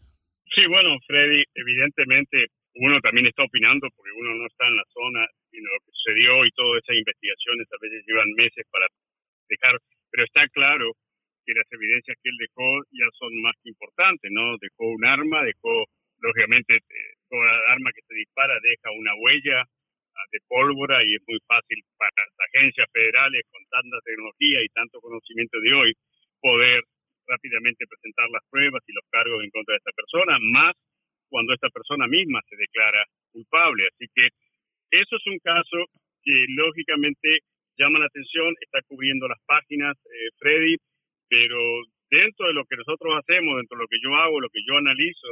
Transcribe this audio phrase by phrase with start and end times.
[0.54, 2.46] Sí, bueno, Freddy, evidentemente
[2.78, 6.46] uno también está opinando porque uno no está en la zona y lo que sucedió
[6.46, 8.86] y todas esas investigaciones a veces llevan meses para
[9.48, 9.74] dejar,
[10.10, 10.92] pero está claro
[11.44, 14.56] que las evidencias que él dejó ya son más que importantes, ¿no?
[14.60, 15.86] Dejó un arma, dejó
[16.20, 21.22] lógicamente eh, toda arma que se dispara deja una huella ah, de pólvora y es
[21.26, 25.92] muy fácil para las agencias federales con tanta tecnología y tanto conocimiento de hoy
[26.40, 26.82] poder
[27.26, 30.74] rápidamente presentar las pruebas y los cargos en contra de esta persona, más
[31.28, 33.88] cuando esta persona misma se declara culpable.
[33.90, 34.28] Así que
[34.90, 35.90] eso es un caso
[36.22, 37.40] que lógicamente
[37.76, 40.76] llama la atención, está cubriendo las páginas, eh, Freddy,
[41.28, 41.58] pero
[42.10, 44.76] dentro de lo que nosotros hacemos, dentro de lo que yo hago, lo que yo
[44.78, 45.28] analizo,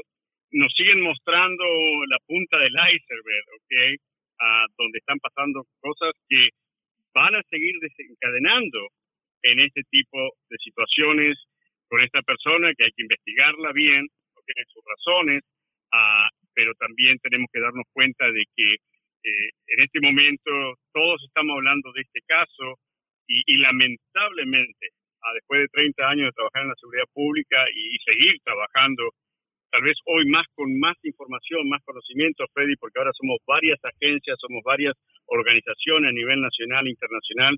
[0.55, 1.65] nos siguen mostrando
[2.07, 3.75] la punta del iceberg, ¿ok?
[4.39, 6.51] A donde están pasando cosas que
[7.13, 8.89] van a seguir desencadenando
[9.43, 10.19] en este tipo
[10.49, 11.39] de situaciones
[11.89, 15.43] con esta persona que hay que investigarla bien, porque tiene sus razones,
[15.93, 20.51] uh, pero también tenemos que darnos cuenta de que eh, en este momento
[20.93, 22.79] todos estamos hablando de este caso
[23.27, 24.87] y, y lamentablemente,
[25.19, 29.11] uh, después de 30 años de trabajar en la seguridad pública y, y seguir trabajando
[29.71, 34.37] tal vez hoy más con más información, más conocimiento, Freddy, porque ahora somos varias agencias,
[34.41, 34.95] somos varias
[35.27, 37.57] organizaciones a nivel nacional e internacional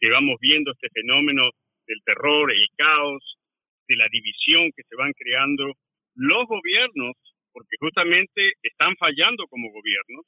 [0.00, 1.50] que vamos viendo este fenómeno
[1.86, 3.36] del terror, el caos,
[3.88, 5.72] de la división que se van creando
[6.14, 7.16] los gobiernos,
[7.52, 10.26] porque justamente están fallando como gobiernos,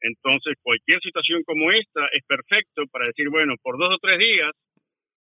[0.00, 4.52] Entonces, cualquier situación como esta es perfecto para decir, bueno, por dos o tres días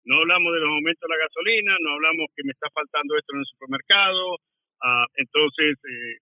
[0.05, 3.35] no hablamos de los aumentos de la gasolina, no hablamos que me está faltando esto
[3.35, 4.37] en el supermercado.
[4.83, 6.17] Ah, entonces, eh,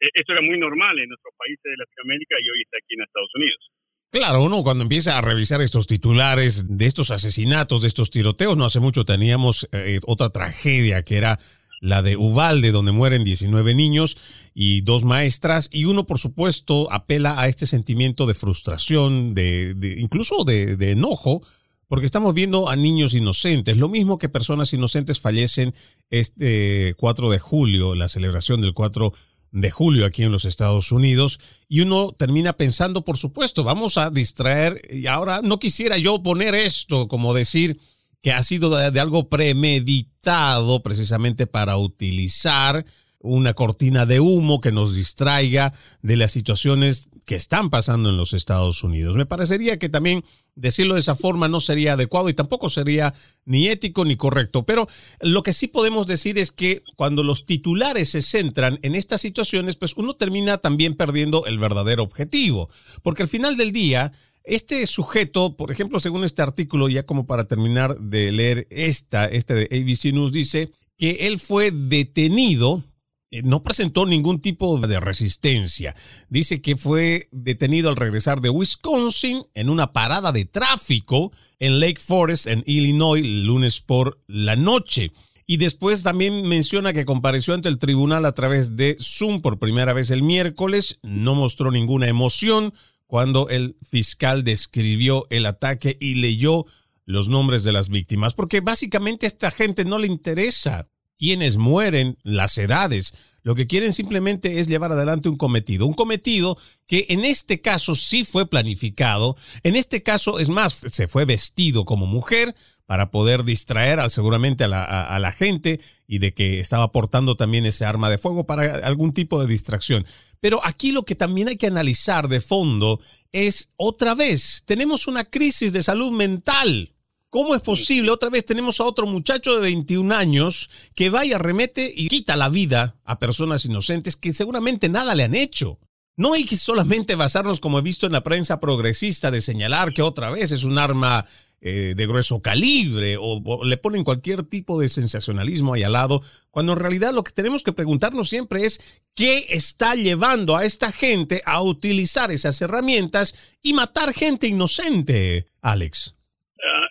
[0.00, 3.32] e-, era muy normal en nuestros países de Latinoamérica y hoy está aquí en Estados
[3.34, 3.62] Unidos.
[4.10, 8.64] Claro, uno cuando empieza a revisar estos titulares de estos asesinatos, de estos tiroteos, no
[8.64, 11.38] hace mucho teníamos eh, otra tragedia que era
[11.80, 17.40] la de Uvalde, donde mueren 19 niños y dos maestras, y uno, por supuesto, apela
[17.40, 21.42] a este sentimiento de frustración, de, incluso de, de, enojo,
[21.88, 25.74] porque estamos viendo a niños inocentes, lo mismo que personas inocentes fallecen
[26.10, 29.12] este 4 de julio, la celebración del 4
[29.52, 31.38] de julio aquí en los Estados Unidos,
[31.68, 36.54] y uno termina pensando, por supuesto, vamos a distraer, y ahora no quisiera yo poner
[36.54, 37.78] esto como decir,
[38.22, 42.84] que ha sido de, algo premeditado precisamente para utilizar
[43.20, 45.72] una cortina de humo que nos distraiga
[46.02, 49.16] de las situaciones que están pasando en los Estados Unidos.
[49.16, 50.24] Me parecería que también
[50.54, 53.14] decirlo de esa forma no sería adecuado y tampoco sería
[53.44, 54.64] ni ético ni correcto.
[54.64, 54.88] Pero
[55.20, 59.76] lo que sí podemos decir es que cuando los titulares se centran en estas situaciones,
[59.76, 62.68] pues uno termina también perdiendo el verdadero objetivo.
[63.02, 64.12] Porque al final del día,
[64.44, 69.54] este sujeto, por ejemplo, según este artículo, ya como para terminar de leer esta, este
[69.54, 72.84] de ABC News, dice que él fue detenido
[73.30, 75.94] no presentó ningún tipo de resistencia.
[76.28, 82.00] Dice que fue detenido al regresar de Wisconsin en una parada de tráfico en Lake
[82.00, 85.12] Forest, en Illinois, el lunes por la noche.
[85.46, 89.92] Y después también menciona que compareció ante el tribunal a través de Zoom por primera
[89.92, 90.98] vez el miércoles.
[91.02, 92.74] No mostró ninguna emoción,
[93.06, 96.66] cuando el fiscal describió el ataque y leyó
[97.04, 102.18] los nombres de las víctimas, porque básicamente a esta gente no le interesa quiénes mueren,
[102.22, 103.14] las edades.
[103.42, 105.86] Lo que quieren simplemente es llevar adelante un cometido.
[105.86, 109.36] Un cometido que en este caso sí fue planificado.
[109.62, 112.54] En este caso, es más, se fue vestido como mujer
[112.86, 117.66] para poder distraer seguramente a la, a la gente y de que estaba portando también
[117.66, 120.04] ese arma de fuego para algún tipo de distracción.
[120.40, 123.00] Pero aquí lo que también hay que analizar de fondo
[123.32, 126.95] es, otra vez, tenemos una crisis de salud mental.
[127.30, 128.10] ¿Cómo es posible?
[128.10, 132.48] Otra vez tenemos a otro muchacho de 21 años que vaya, remete y quita la
[132.48, 135.78] vida a personas inocentes que seguramente nada le han hecho.
[136.16, 140.02] No hay que solamente basarnos, como he visto en la prensa progresista, de señalar que
[140.02, 141.26] otra vez es un arma
[141.60, 146.72] eh, de grueso calibre o, le ponen cualquier tipo de sensacionalismo ahí al lado, cuando
[146.72, 151.42] en realidad lo que tenemos que preguntarnos siempre es qué está llevando a esta gente
[151.44, 156.15] a utilizar esas herramientas y matar gente inocente, Alex.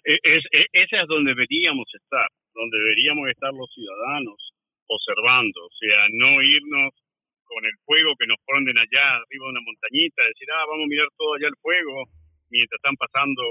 [0.06, 4.38] Ah, e, es, e, ese es donde deberíamos estar, donde deberíamos estar los ciudadanos
[4.88, 6.94] observando, o sea, no irnos
[7.46, 10.94] con el fuego que nos ponen allá arriba de una montañita, decir, ah, vamos a
[10.94, 12.06] mirar todo allá el fuego,
[12.50, 13.42] mientras están pasando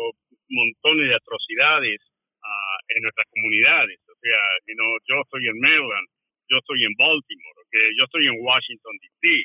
[0.49, 1.99] montones de atrocidades
[2.43, 3.99] uh, en nuestras comunidades.
[4.07, 4.41] O sea,
[5.07, 6.09] yo estoy en Maryland,
[6.51, 9.45] yo estoy en Baltimore, okay, yo estoy en Washington, D.C.,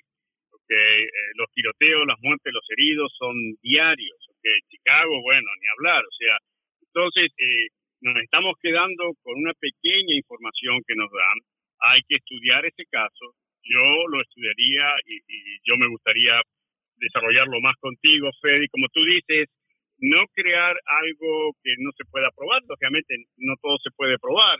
[0.53, 4.17] okay, eh, los tiroteos, las muertes, los heridos son diarios.
[4.38, 6.06] Okay, Chicago, bueno, ni hablar.
[6.06, 6.38] O sea,
[6.94, 7.68] entonces eh,
[8.01, 11.38] nos estamos quedando con una pequeña información que nos dan.
[11.91, 13.36] Hay que estudiar ese caso.
[13.63, 16.41] Yo lo estudiaría y, y yo me gustaría
[16.97, 18.68] desarrollarlo más contigo, Freddy.
[18.69, 19.47] Como tú dices,
[19.99, 24.59] no crear algo que no se pueda probar, lógicamente no todo se puede probar,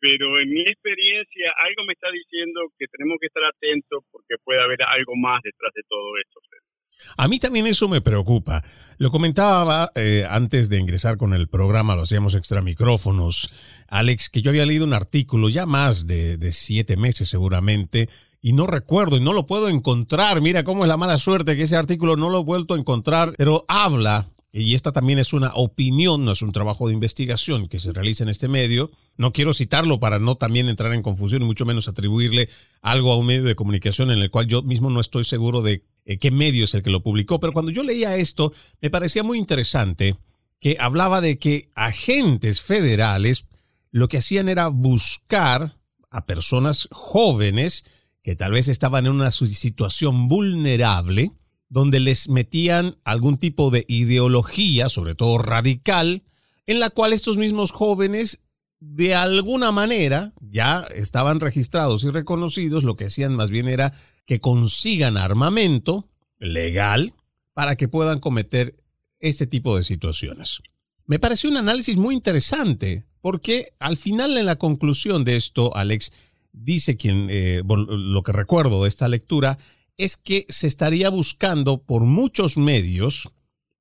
[0.00, 4.60] pero en mi experiencia algo me está diciendo que tenemos que estar atentos porque puede
[4.62, 6.40] haber algo más detrás de todo esto.
[6.48, 6.67] Freddy.
[7.16, 8.62] A mí también eso me preocupa.
[8.98, 13.50] Lo comentaba eh, antes de ingresar con el programa, lo hacíamos extra micrófonos,
[13.88, 18.08] Alex, que yo había leído un artículo ya más de, de siete meses seguramente,
[18.40, 20.40] y no recuerdo y no lo puedo encontrar.
[20.40, 23.34] Mira cómo es la mala suerte que ese artículo no lo he vuelto a encontrar,
[23.36, 27.78] pero habla, y esta también es una opinión, no es un trabajo de investigación que
[27.78, 28.90] se realiza en este medio.
[29.16, 32.48] No quiero citarlo para no también entrar en confusión y mucho menos atribuirle
[32.80, 35.84] algo a un medio de comunicación en el cual yo mismo no estoy seguro de
[36.08, 37.38] eh, qué medio es el que lo publicó.
[37.38, 40.16] Pero cuando yo leía esto, me parecía muy interesante
[40.58, 43.44] que hablaba de que agentes federales
[43.92, 45.76] lo que hacían era buscar
[46.10, 47.84] a personas jóvenes
[48.22, 51.30] que tal vez estaban en una situación vulnerable,
[51.68, 56.24] donde les metían algún tipo de ideología, sobre todo radical,
[56.66, 58.40] en la cual estos mismos jóvenes
[58.80, 63.92] de alguna manera ya estaban registrados y reconocidos, lo que hacían más bien era
[64.24, 66.08] que consigan armamento
[66.38, 67.14] legal
[67.54, 68.78] para que puedan cometer
[69.18, 70.60] este tipo de situaciones.
[71.06, 76.12] Me pareció un análisis muy interesante, porque al final en la conclusión de esto, Alex,
[76.52, 79.58] dice quien, eh, lo que recuerdo de esta lectura,
[79.96, 83.30] es que se estaría buscando por muchos medios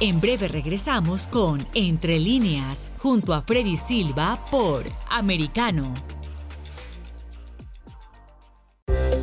[0.00, 5.94] En breve regresamos con Entre líneas, junto a Freddy Silva por Americano.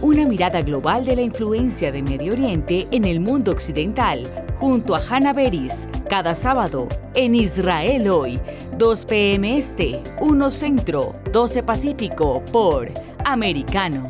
[0.02, 4.24] Una mirada global de la influencia de Medio Oriente en el mundo occidental,
[4.60, 8.40] junto a Hannah Beris, cada sábado en Israel hoy,
[8.78, 9.58] 2 p.m.
[9.58, 12.90] Este, 1 Centro, 12 Pacífico, por
[13.26, 14.10] Americano.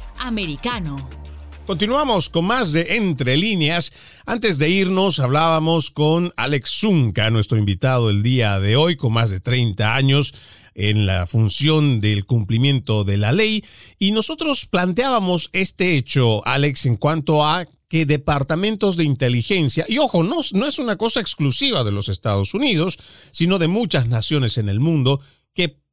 [0.21, 1.09] americano.
[1.65, 3.91] Continuamos con más de Entre líneas.
[4.25, 9.29] Antes de irnos, hablábamos con Alex Zunca, nuestro invitado el día de hoy, con más
[9.29, 10.33] de 30 años
[10.73, 13.63] en la función del cumplimiento de la ley.
[13.99, 20.23] Y nosotros planteábamos este hecho, Alex, en cuanto a que departamentos de inteligencia, y ojo,
[20.23, 22.97] no, es una cosa exclusiva de los Estados Unidos,
[23.31, 25.19] sino de muchas naciones en el mundo,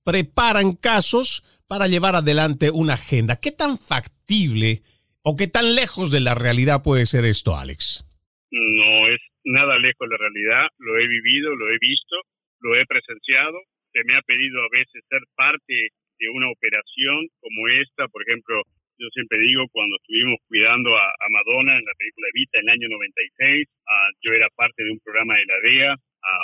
[0.09, 3.37] preparan casos para llevar adelante una agenda.
[3.37, 4.81] ¿Qué tan factible
[5.21, 8.09] o qué tan lejos de la realidad puede ser esto, Alex?
[8.49, 12.17] No es nada lejos de la realidad, lo he vivido, lo he visto,
[12.65, 13.61] lo he presenciado,
[13.93, 18.65] se me ha pedido a veces ser parte de una operación como esta, por ejemplo,
[18.97, 22.89] yo siempre digo, cuando estuvimos cuidando a, Madonna en la película Evita en el año
[22.97, 25.93] 96, ah, yo era parte de un programa de la DEA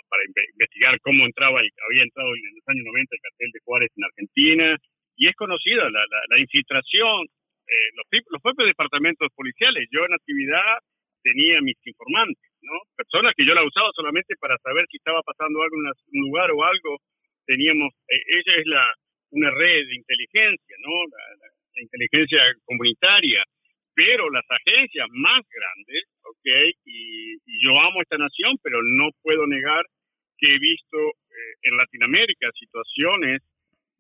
[0.09, 4.05] para investigar cómo entraba, había entrado en los años 90 el cartel de Juárez en
[4.05, 4.67] Argentina,
[5.17, 7.26] y es conocida la, la, infiltración,
[7.67, 9.88] eh, los, los propios departamentos policiales.
[9.91, 10.79] Yo en actividad
[11.23, 12.76] tenía mis informantes, ¿no?
[12.97, 16.50] Personas que yo la usaba solamente para saber si estaba pasando algo en un lugar
[16.50, 16.99] o algo.
[17.47, 18.85] Teníamos, eh, ella es la
[19.31, 20.93] una red de inteligencia, ¿no?
[21.11, 23.43] La, inteligencia comunitaria,
[23.95, 26.47] pero las agencias más grandes, ¿ok?
[26.85, 29.85] Y, yo amo esta nación, pero no puedo negar
[30.37, 33.41] que he visto eh, en Latinoamérica situaciones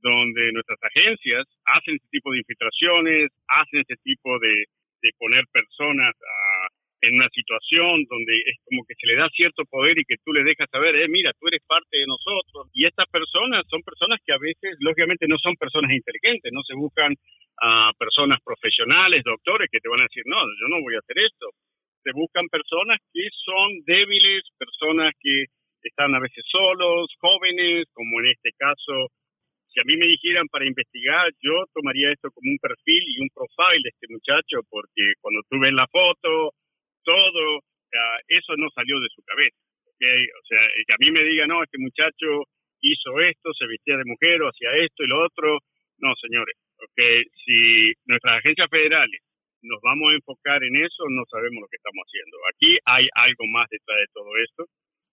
[0.00, 4.66] donde nuestras agencias hacen este tipo de infiltraciones, hacen este tipo de,
[5.00, 6.68] de poner personas a
[7.04, 10.32] en una situación donde es como que se le da cierto poder y que tú
[10.32, 12.70] le dejas saber, eh, mira, tú eres parte de nosotros.
[12.72, 16.74] Y estas personas son personas que a veces, lógicamente, no son personas inteligentes, no se
[16.74, 17.14] buscan
[17.60, 21.18] a personas profesionales, doctores, que te van a decir, no, yo no voy a hacer
[21.18, 21.52] esto.
[22.02, 25.46] Se buscan personas que son débiles, personas que
[25.82, 29.12] están a veces solos, jóvenes, como en este caso
[29.74, 33.28] si a mí me dijeran para investigar, yo tomaría esto como un perfil y un
[33.34, 36.54] profile de este muchacho, porque cuando tú ves la foto,
[37.04, 37.60] todo,
[38.28, 39.56] eso no salió de su cabeza.
[39.94, 40.24] ¿okay?
[40.24, 44.04] O sea, que a mí me diga, no, este muchacho hizo esto, se vestía de
[44.04, 45.58] mujer o hacía esto y lo otro.
[45.98, 47.22] No, señores, okay?
[47.44, 49.20] si nuestras agencias federales
[49.62, 52.36] nos vamos a enfocar en eso, no sabemos lo que estamos haciendo.
[52.52, 54.66] Aquí hay algo más detrás de todo esto.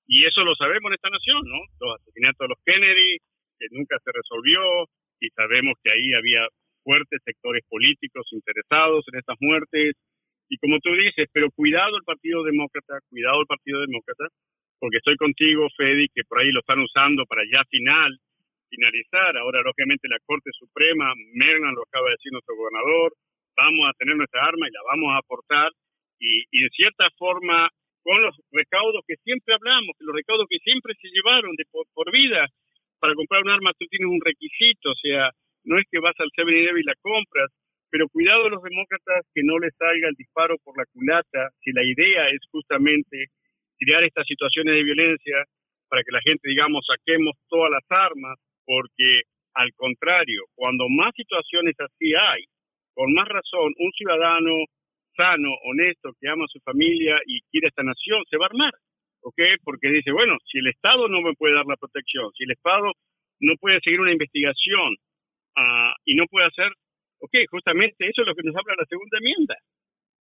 [0.08, 1.60] Y eso lo sabemos en esta nación, ¿no?
[1.80, 3.18] Los asesinatos de los Kennedy,
[3.58, 4.60] que nunca se resolvió,
[5.22, 6.48] y sabemos que ahí había
[6.84, 9.96] fuertes sectores políticos interesados en estas muertes,
[10.62, 14.30] como tú dices, pero cuidado el Partido Demócrata, cuidado el Partido Demócrata,
[14.80, 18.18] porque estoy contigo, Fedi, que por ahí lo están usando para ya final,
[18.70, 19.38] finalizar.
[19.38, 23.14] Ahora, lógicamente, la Corte Suprema, Mernan lo acaba de decir nuestro gobernador,
[23.58, 25.70] vamos a tener nuestra arma y la vamos a aportar.
[26.20, 27.70] Y, en cierta forma,
[28.04, 32.12] con los recaudos que siempre hablamos, los recaudos que siempre se llevaron de por, por
[32.12, 32.48] vida,
[33.00, 35.32] para comprar un arma tú tienes un requisito, o sea,
[35.66, 37.50] no es que vas al 7-Eleven y la compras,
[37.92, 41.84] pero cuidado los demócratas que no les salga el disparo por la culata si la
[41.84, 43.28] idea es justamente
[43.78, 45.44] crear estas situaciones de violencia
[45.90, 49.24] para que la gente, digamos, saquemos todas las armas, porque
[49.54, 52.46] al contrario, cuando más situaciones así hay,
[52.94, 54.64] con más razón, un ciudadano
[55.18, 58.72] sano, honesto, que ama a su familia y quiere esta nación, se va a armar,
[59.22, 59.40] ¿ok?
[59.64, 62.94] Porque dice, bueno, si el Estado no me puede dar la protección, si el Estado
[63.42, 64.96] no puede seguir una investigación
[65.58, 66.72] uh, y no puede hacer
[67.22, 69.56] Ok, justamente eso es lo que nos habla la segunda enmienda.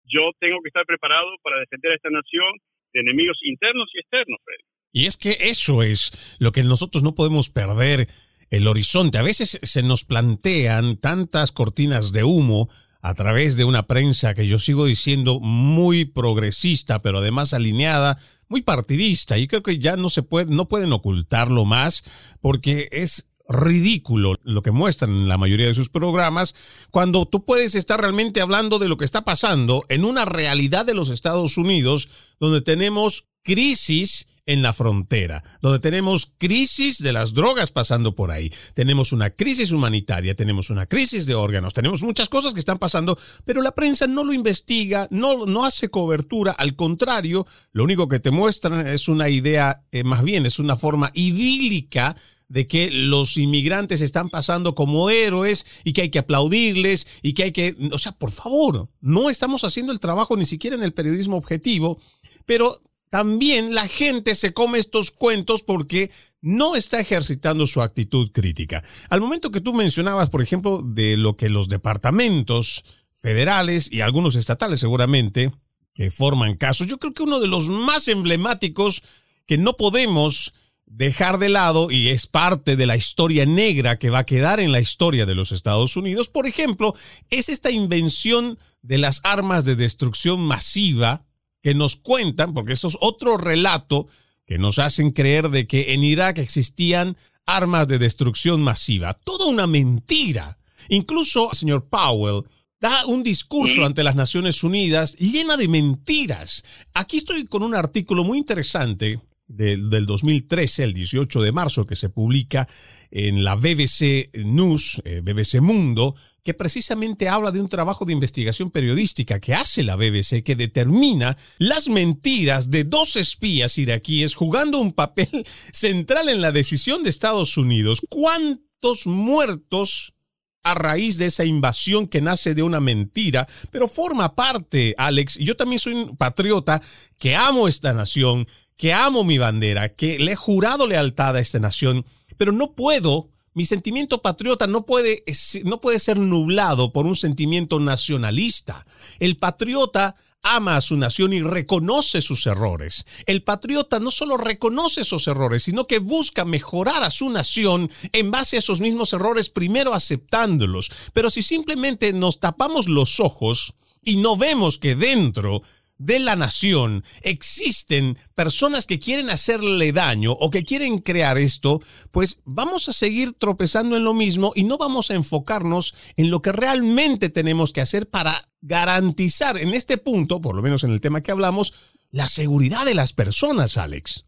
[0.05, 2.49] Yo tengo que estar preparado para defender a esta nación
[2.93, 4.63] de enemigos internos y externos, Freddy.
[4.91, 8.07] Y es que eso es lo que nosotros no podemos perder
[8.49, 9.19] el horizonte.
[9.19, 12.69] A veces se nos plantean tantas cortinas de humo
[13.01, 18.61] a través de una prensa que yo sigo diciendo muy progresista, pero además alineada, muy
[18.61, 19.37] partidista.
[19.37, 24.61] Y creo que ya no se puede, no pueden ocultarlo más, porque es ridículo lo
[24.61, 28.87] que muestran en la mayoría de sus programas, cuando tú puedes estar realmente hablando de
[28.87, 34.63] lo que está pasando en una realidad de los Estados Unidos, donde tenemos crisis en
[34.63, 40.33] la frontera, donde tenemos crisis de las drogas pasando por ahí, tenemos una crisis humanitaria,
[40.33, 44.23] tenemos una crisis de órganos, tenemos muchas cosas que están pasando, pero la prensa no
[44.23, 49.29] lo investiga, no, no hace cobertura, al contrario, lo único que te muestran es una
[49.29, 52.15] idea, eh, más bien es una forma idílica
[52.47, 57.43] de que los inmigrantes están pasando como héroes y que hay que aplaudirles y que
[57.43, 60.93] hay que, o sea, por favor, no estamos haciendo el trabajo ni siquiera en el
[60.93, 61.99] periodismo objetivo,
[62.47, 68.83] pero también la gente se come estos cuentos porque no está ejercitando su actitud crítica.
[69.09, 74.35] Al momento que tú mencionabas, por ejemplo, de lo que los departamentos federales y algunos
[74.35, 75.51] estatales seguramente
[75.93, 79.03] que forman casos, yo creo que uno de los más emblemáticos
[79.45, 80.53] que no podemos
[80.85, 84.71] dejar de lado y es parte de la historia negra que va a quedar en
[84.71, 86.95] la historia de los Estados Unidos, por ejemplo,
[87.29, 91.25] es esta invención de las armas de destrucción masiva
[91.61, 94.07] que nos cuentan, porque eso es otro relato
[94.45, 99.13] que nos hacen creer de que en Irak existían armas de destrucción masiva.
[99.13, 100.57] Toda una mentira.
[100.89, 102.43] Incluso señor Powell
[102.79, 106.63] da un discurso ante las Naciones Unidas llena de mentiras.
[106.93, 109.19] Aquí estoy con un artículo muy interesante
[109.49, 112.67] del 2013, el 18 de marzo, que se publica
[113.09, 116.15] en la BBC News, eh, BBC Mundo,
[116.49, 121.37] que precisamente habla de un trabajo de investigación periodística que hace la BBC, que determina
[121.59, 125.29] las mentiras de dos espías iraquíes jugando un papel
[125.71, 128.01] central en la decisión de Estados Unidos.
[128.09, 130.15] ¿Cuántos muertos
[130.63, 135.37] a raíz de esa invasión que nace de una mentira, pero forma parte, Alex.
[135.37, 136.81] Yo también soy un patriota
[137.19, 141.59] que amo esta nación, que amo mi bandera, que le he jurado lealtad a esta
[141.59, 142.05] nación,
[142.37, 145.21] pero no puedo, mi sentimiento patriota no puede,
[145.65, 148.85] no puede ser nublado por un sentimiento nacionalista.
[149.19, 153.05] El patriota ama a su nación y reconoce sus errores.
[153.25, 158.31] El patriota no solo reconoce esos errores, sino que busca mejorar a su nación en
[158.31, 160.89] base a esos mismos errores, primero aceptándolos.
[161.11, 163.73] Pero si simplemente nos tapamos los ojos
[164.05, 165.63] y no vemos que dentro
[165.99, 171.79] de la nación existen personas que quieren hacerle daño o que quieren crear esto,
[172.11, 176.41] pues vamos a seguir tropezando en lo mismo y no vamos a enfocarnos en lo
[176.41, 181.01] que realmente tenemos que hacer para garantizar en este punto, por lo menos en el
[181.01, 184.25] tema que hablamos, la seguridad de las personas, Alex.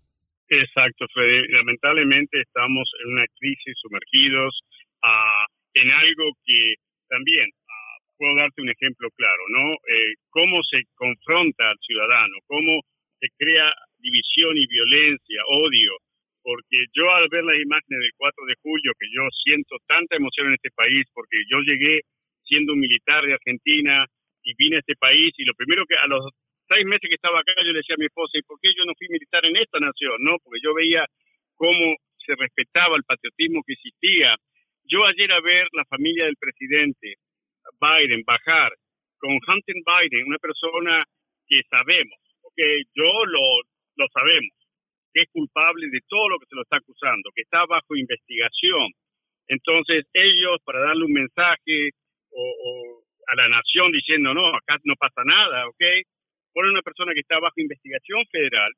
[0.50, 1.48] Exacto, Fede.
[1.50, 4.60] Lamentablemente estamos en una crisis sumergidos
[5.02, 6.76] ah, en algo que
[7.08, 7.48] también
[8.22, 9.74] puedo darte un ejemplo claro, ¿no?
[9.90, 12.86] Eh, cómo se confronta al ciudadano, cómo
[13.18, 15.98] se crea división y violencia, odio,
[16.44, 20.54] porque yo al ver las imágenes del 4 de julio, que yo siento tanta emoción
[20.54, 22.02] en este país, porque yo llegué
[22.46, 24.06] siendo un militar de Argentina
[24.44, 26.22] y vine a este país y lo primero que a los
[26.70, 28.86] seis meses que estaba acá yo le decía a mi esposa, ¿y por qué yo
[28.86, 30.22] no fui militar en esta nación?
[30.22, 31.10] No, porque yo veía
[31.58, 34.38] cómo se respetaba el patriotismo que existía.
[34.86, 37.18] Yo ayer a ver la familia del presidente,
[37.80, 38.74] Biden bajar
[39.20, 41.04] con Hunter Biden, una persona
[41.48, 42.60] que sabemos, ok,
[42.96, 43.62] yo lo,
[43.98, 44.56] lo sabemos,
[45.14, 48.90] que es culpable de todo lo que se lo está acusando, que está bajo investigación.
[49.48, 51.92] Entonces ellos, para darle un mensaje
[52.32, 55.84] o, a la nación diciendo, no, acá no pasa nada, ok,
[56.54, 58.72] ponen una persona que está bajo investigación federal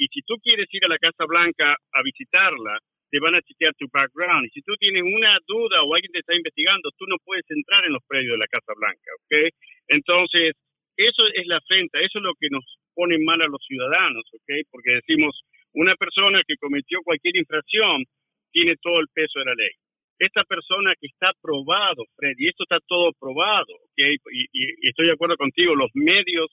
[0.00, 2.78] y si tú quieres ir a la Casa Blanca a visitarla,
[3.10, 4.46] te van a chequear tu background.
[4.46, 7.84] Y si tú tienes una duda o alguien te está investigando, tú no puedes entrar
[7.84, 9.52] en los predios de la Casa Blanca, ¿ok?
[9.88, 10.54] Entonces,
[10.96, 14.66] eso es la afrenta, eso es lo que nos pone mal a los ciudadanos, ¿ok?
[14.70, 15.42] Porque decimos,
[15.74, 18.04] una persona que cometió cualquier infracción
[18.52, 19.70] tiene todo el peso de la ley.
[20.18, 23.98] Esta persona que está probado, Freddy, esto está todo probado, ¿ok?
[24.32, 26.50] Y, y estoy de acuerdo contigo, los medios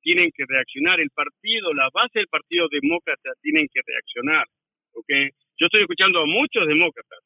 [0.00, 4.46] tienen que reaccionar, el partido, la base del Partido Demócrata tienen que reaccionar,
[4.92, 5.34] ¿ok?
[5.58, 7.18] Yo estoy escuchando a muchos demócratas,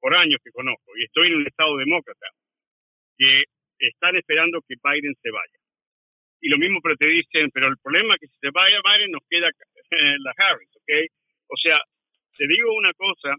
[0.00, 2.26] por años que conozco, y estoy en un estado demócrata,
[3.16, 3.44] que
[3.78, 5.58] están esperando que Biden se vaya.
[6.40, 9.10] Y lo mismo pero te dicen, pero el problema es que si se vaya Biden
[9.10, 9.50] nos queda
[10.20, 10.90] la Harris, ¿ok?
[11.48, 11.78] O sea,
[12.36, 13.34] te digo una cosa,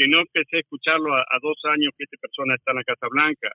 [0.00, 3.06] que no empecé a escucharlo a, dos años que esta persona está en la Casa
[3.10, 3.52] Blanca.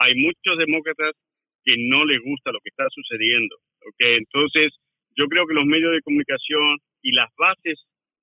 [0.00, 1.14] Hay muchos demócratas
[1.62, 3.54] que no les gusta lo que está sucediendo,
[3.86, 4.00] ¿ok?
[4.18, 4.74] Entonces,
[5.14, 7.78] yo creo que los medios de comunicación y las bases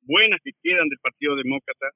[0.06, 1.89] buenas que quedan del Partido Demócrata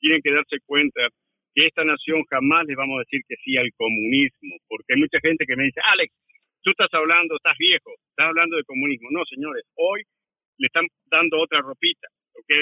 [0.00, 1.08] tienen que darse cuenta
[1.54, 5.20] que esta nación jamás le vamos a decir que sí al comunismo, porque hay mucha
[5.20, 6.12] gente que me dice, Alex,
[6.62, 9.08] tú estás hablando, estás viejo, estás hablando de comunismo.
[9.10, 10.02] No, señores, hoy
[10.58, 12.52] le están dando otra ropita, ¿ok?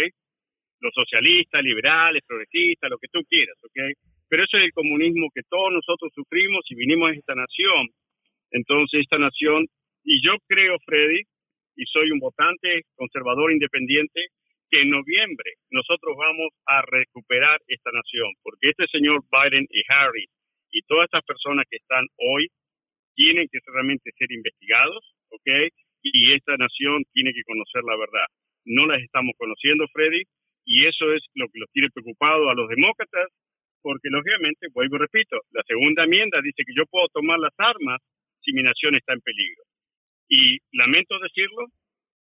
[0.81, 3.95] Los socialistas, liberales, progresistas, lo que tú quieras, ¿ok?
[4.29, 7.89] Pero eso es el comunismo que todos nosotros sufrimos y vinimos a esta nación.
[8.51, 9.67] Entonces, esta nación,
[10.05, 11.23] y yo creo, Freddy,
[11.77, 14.29] y soy un votante conservador independiente,
[14.71, 20.27] que en noviembre nosotros vamos a recuperar esta nación, porque este señor Biden y Harry
[20.71, 22.49] y todas estas personas que están hoy
[23.15, 25.49] tienen que realmente ser investigados, ¿ok?
[26.03, 28.27] Y esta nación tiene que conocer la verdad.
[28.65, 30.23] No las estamos conociendo, Freddy,
[30.65, 33.29] y eso es lo que los tiene preocupados a los demócratas,
[33.83, 38.01] porque lógicamente, vuelvo y repito, la segunda enmienda dice que yo puedo tomar las armas
[38.43, 39.63] si mi nación está en peligro.
[40.29, 41.67] Y lamento decirlo,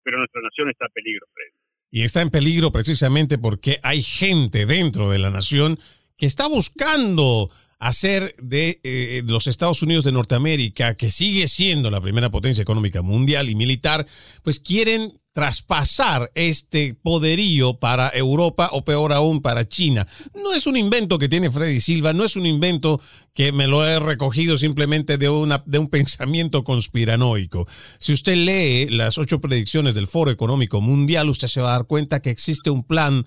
[0.03, 1.68] pero nuestra nación está en peligro, Freddy.
[1.91, 5.79] Y está en peligro precisamente porque hay gente dentro de la nación
[6.17, 7.49] que está buscando
[7.79, 13.01] hacer de eh, los Estados Unidos de Norteamérica, que sigue siendo la primera potencia económica
[13.01, 14.05] mundial y militar,
[14.43, 20.05] pues quieren traspasar este poderío para Europa o peor aún para China.
[20.35, 22.99] No es un invento que tiene Freddy Silva, no es un invento
[23.33, 27.65] que me lo he recogido simplemente de, una, de un pensamiento conspiranoico.
[27.99, 31.87] Si usted lee las ocho predicciones del Foro Económico Mundial, usted se va a dar
[31.87, 33.25] cuenta que existe un plan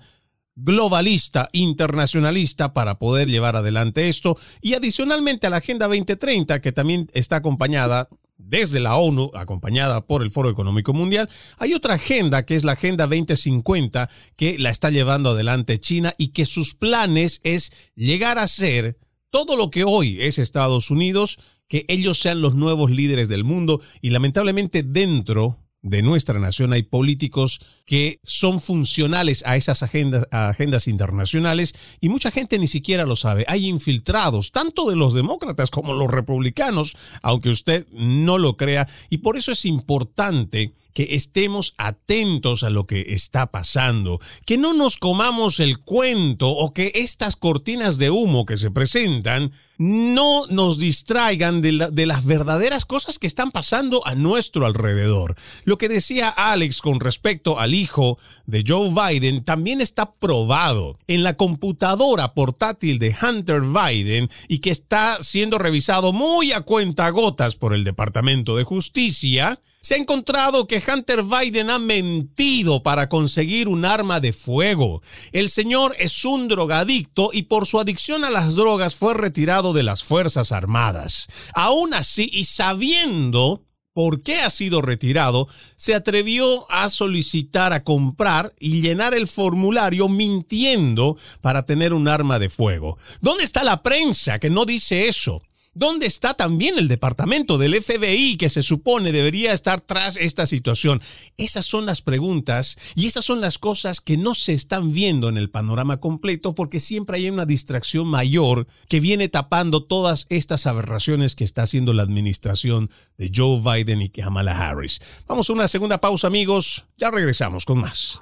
[0.55, 7.09] globalista, internacionalista para poder llevar adelante esto y adicionalmente a la Agenda 2030 que también
[7.15, 8.07] está acompañada
[8.45, 11.29] desde la ONU, acompañada por el Foro Económico Mundial.
[11.57, 16.29] Hay otra agenda que es la Agenda 2050 que la está llevando adelante China y
[16.29, 18.97] que sus planes es llegar a ser
[19.29, 23.81] todo lo que hoy es Estados Unidos, que ellos sean los nuevos líderes del mundo
[24.01, 30.87] y lamentablemente dentro de nuestra nación hay políticos que son funcionales a esas agendas, agendas
[30.87, 33.45] internacionales y mucha gente ni siquiera lo sabe.
[33.47, 39.19] Hay infiltrados, tanto de los demócratas como los republicanos, aunque usted no lo crea, y
[39.19, 44.97] por eso es importante que estemos atentos a lo que está pasando, que no nos
[44.97, 51.61] comamos el cuento o que estas cortinas de humo que se presentan no nos distraigan
[51.61, 55.35] de, las verdaderas cosas que están pasando a nuestro alrededor.
[55.65, 61.23] Lo que decía Alex con respecto al hijo de Joe Biden también está probado en
[61.23, 67.55] la computadora portátil de Hunter Biden y que está siendo revisado muy a cuenta gotas
[67.55, 73.67] por el Departamento de Justicia se ha encontrado que Hunter Biden ha mentido para conseguir
[73.67, 75.03] un arma de fuego.
[75.33, 79.83] El señor es un drogadicto y por su adicción a las drogas fue retirado de
[79.83, 81.27] las Fuerzas Armadas.
[81.53, 88.53] Aún así, y sabiendo por qué ha sido retirado, se atrevió a solicitar a comprar
[88.59, 92.97] y llenar el formulario mintiendo para tener un arma de fuego.
[93.19, 95.43] ¿Dónde está la prensa que no dice eso?
[95.75, 101.01] ¿Dónde está también el departamento del FBI que se supone debería estar tras esta situación?
[101.37, 105.37] Esas son las preguntas y esas son las cosas que no se están viendo en
[105.37, 111.35] el panorama completo porque siempre hay una distracción mayor que viene tapando todas estas aberraciones
[111.35, 115.01] que está haciendo la administración de Joe Biden y Kamala Harris.
[115.27, 118.21] Vamos a una segunda pausa amigos, ya regresamos con más.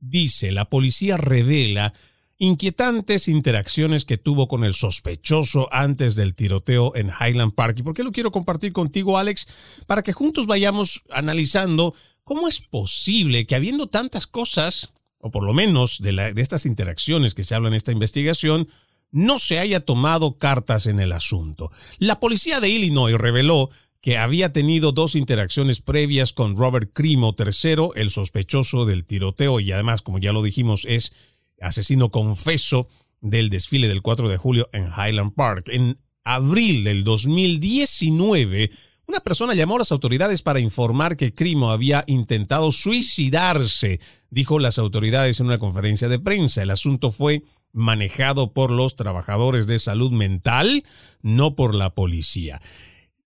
[0.00, 1.92] Dice, la policía revela
[2.38, 7.78] inquietantes interacciones que tuvo con el sospechoso antes del tiroteo en Highland Park.
[7.78, 9.82] ¿Y por qué lo quiero compartir contigo, Alex?
[9.86, 15.52] Para que juntos vayamos analizando cómo es posible que habiendo tantas cosas, o por lo
[15.52, 18.68] menos de, de estas interacciones que se hablan en esta investigación,
[19.12, 21.70] no se haya tomado cartas en el asunto.
[21.98, 27.90] La policía de Illinois reveló que había tenido dos interacciones previas con Robert Crimo III,
[27.96, 31.12] el sospechoso del tiroteo y además, como ya lo dijimos, es
[31.60, 32.88] asesino confeso
[33.20, 35.68] del desfile del 4 de julio en Highland Park.
[35.70, 38.70] En abril del 2019,
[39.06, 44.78] una persona llamó a las autoridades para informar que Crimo había intentado suicidarse, dijo las
[44.78, 46.62] autoridades en una conferencia de prensa.
[46.62, 50.84] El asunto fue manejado por los trabajadores de salud mental,
[51.22, 52.60] no por la policía.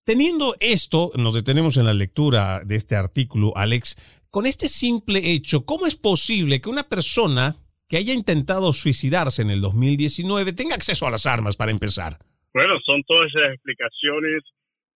[0.05, 5.65] Teniendo esto, nos detenemos en la lectura de este artículo, Alex, con este simple hecho,
[5.65, 7.57] ¿cómo es posible que una persona
[7.89, 12.21] que haya intentado suicidarse en el 2019 tenga acceso a las armas para empezar?
[12.53, 14.45] Bueno, son todas esas explicaciones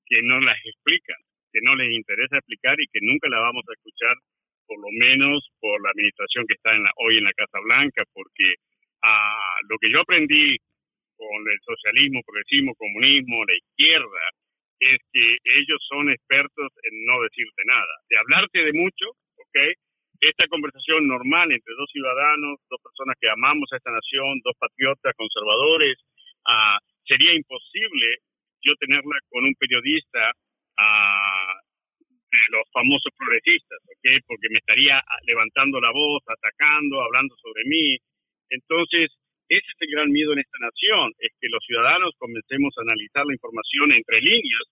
[0.05, 1.17] que no las explican,
[1.57, 4.13] que no les interesa explicar y que nunca las vamos a escuchar,
[4.69, 8.05] por lo menos por la administración que está en la, hoy en la Casa Blanca,
[8.13, 8.61] porque
[9.01, 10.53] ah, lo que yo aprendí
[11.17, 14.25] con el socialismo, progresismo, comunismo, la izquierda,
[14.81, 19.59] es que ellos son expertos en no decirte nada, de hablarte de mucho, ¿ok?
[20.21, 25.15] esta conversación normal entre dos ciudadanos, dos personas que amamos a esta nación, dos patriotas
[25.17, 25.97] conservadores,
[26.47, 28.19] uh, sería imposible
[28.63, 31.55] yo tenerla con un periodista uh,
[32.31, 34.25] de los famosos progresistas, ¿ok?
[34.27, 37.97] Porque me estaría levantando la voz, atacando, hablando sobre mí.
[38.51, 39.11] Entonces,
[39.49, 43.25] ese es el gran miedo en esta nación, es que los ciudadanos comencemos a analizar
[43.27, 44.65] la información entre líneas,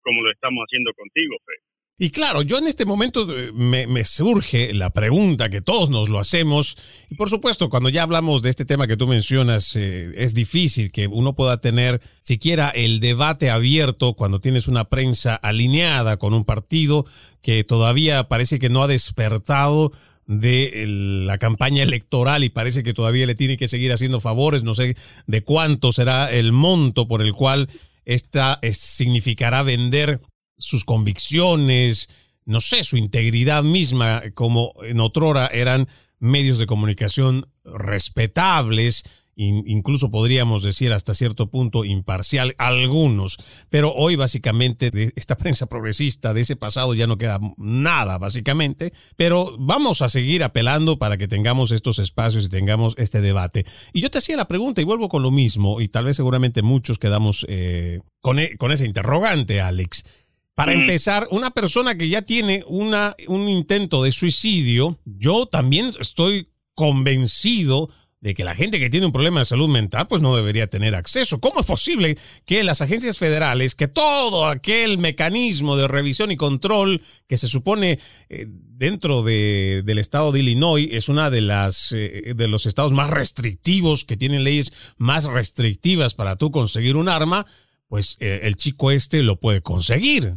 [0.00, 1.60] como lo estamos haciendo contigo, Fred.
[1.96, 6.18] Y claro, yo en este momento eh, me, surge la pregunta que todos nos lo
[6.18, 6.76] hacemos.
[7.08, 10.90] Y por supuesto, cuando ya hablamos de este tema que tú mencionas, eh, es difícil
[10.90, 16.44] que uno pueda tener siquiera el debate abierto cuando tienes una prensa alineada con un
[16.44, 17.06] partido
[17.42, 19.92] que todavía parece que no ha despertado
[20.26, 20.84] de
[21.26, 24.62] la campaña electoral y parece que todavía le tiene que seguir haciendo favores.
[24.62, 27.68] No sé de cuánto será el monto por el cual
[28.04, 30.20] esta significará vender
[30.56, 32.08] sus convicciones,
[32.44, 39.04] no sé, su integridad misma, como en otrora eran medios de comunicación respetables,
[39.36, 46.34] incluso podríamos decir hasta cierto punto imparcial, algunos, pero hoy básicamente de esta prensa progresista
[46.34, 51.28] de ese pasado ya no queda nada, básicamente, pero vamos a seguir apelando para que
[51.28, 53.64] tengamos estos espacios y tengamos este debate.
[53.92, 56.62] Y yo te hacía la pregunta y vuelvo con lo mismo, y tal vez seguramente
[56.62, 60.24] muchos quedamos eh, con, e, con ese interrogante, Alex.
[60.54, 66.48] Para empezar, una persona que ya tiene una, un intento de suicidio, yo también estoy
[66.74, 67.90] convencido
[68.24, 70.94] de que la gente que tiene un problema de salud mental pues no debería tener
[70.94, 71.40] acceso.
[71.40, 77.02] ¿Cómo es posible que las agencias federales, que todo aquel mecanismo de revisión y control
[77.28, 77.98] que se supone
[78.30, 82.94] eh, dentro de, del estado de Illinois es una de las eh, de los estados
[82.94, 87.44] más restrictivos que tienen leyes más restrictivas para tú conseguir un arma,
[87.88, 90.32] pues eh, el chico este lo puede conseguir.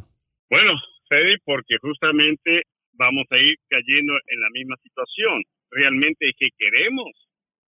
[0.50, 0.74] Bueno,
[1.08, 2.64] Fede, porque justamente
[3.00, 5.42] vamos a ir cayendo en la misma situación.
[5.72, 7.27] ¿Realmente es que queremos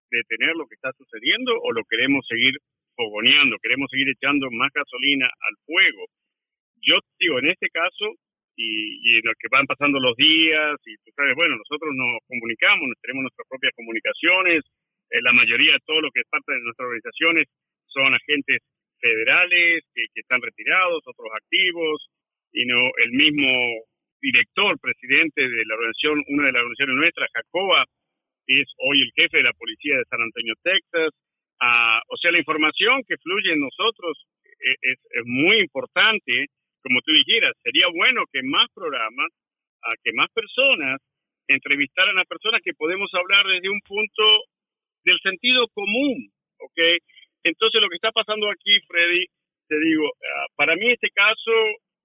[0.09, 2.55] detener lo que está sucediendo o lo queremos seguir
[2.95, 6.05] fogoneando, queremos seguir echando más gasolina al fuego?
[6.81, 8.13] Yo digo, en este caso,
[8.55, 12.93] y, en lo que van pasando los días, y tú sabes, bueno, nosotros nos comunicamos,
[13.01, 14.63] tenemos nuestras propias comunicaciones,
[15.11, 17.47] eh, la mayoría de todo lo que es parte de nuestras organizaciones
[17.87, 18.59] son agentes
[18.99, 22.07] federales que, que están retirados, otros activos,
[22.51, 23.49] sino el mismo
[24.21, 27.85] director, presidente de la organización, una de las organizaciones nuestras, Jacoba,
[28.47, 31.11] es hoy el jefe de la policía de San Antonio, Texas.
[31.61, 34.25] Ah, o sea, la información que fluye en nosotros
[34.59, 36.47] e, es, muy importante,
[36.81, 39.31] como tú dijeras, sería bueno que más programas,
[39.83, 40.99] a que más personas
[41.47, 44.23] entrevistaran a personas que podemos hablar desde un punto
[45.03, 46.29] del sentido común,
[46.59, 46.79] ¿ok?
[47.43, 49.25] Entonces lo que está pasando aquí, Freddy,
[49.67, 51.51] te digo, ah, para mí este caso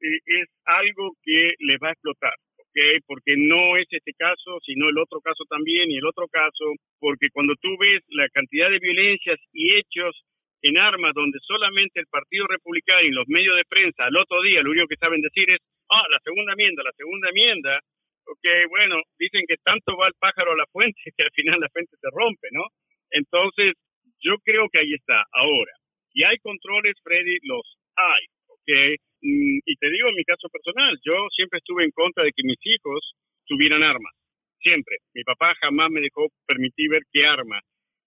[0.01, 2.35] eh, es algo que les va a explotar,
[2.71, 3.03] ¿ok?
[3.07, 6.65] Porque no es este caso, sino el otro caso también y el otro caso,
[6.99, 10.15] porque cuando tú ves la cantidad de violencias y hechos
[10.63, 14.63] en armas donde solamente el Partido Republicano y los medios de prensa al otro día
[14.63, 15.59] lo único que saben decir es,
[15.91, 17.81] ah, la segunda enmienda, la segunda enmienda,
[18.27, 21.69] ok, bueno, dicen que tanto va el pájaro a la fuente que al final la
[21.71, 22.65] fuente se rompe, ¿no?
[23.11, 23.75] Entonces,
[24.23, 25.25] yo creo que ahí está.
[25.33, 25.73] Ahora,
[26.13, 27.65] si hay controles, Freddy, los
[27.97, 28.27] hay,
[28.63, 29.01] ok.
[29.23, 32.43] Mm, y te digo en mi caso personal, yo siempre estuve en contra de que
[32.43, 33.13] mis hijos
[33.47, 34.13] tuvieran armas,
[34.61, 34.97] siempre.
[35.15, 37.61] Mi papá jamás me dejó permitir ver qué arma.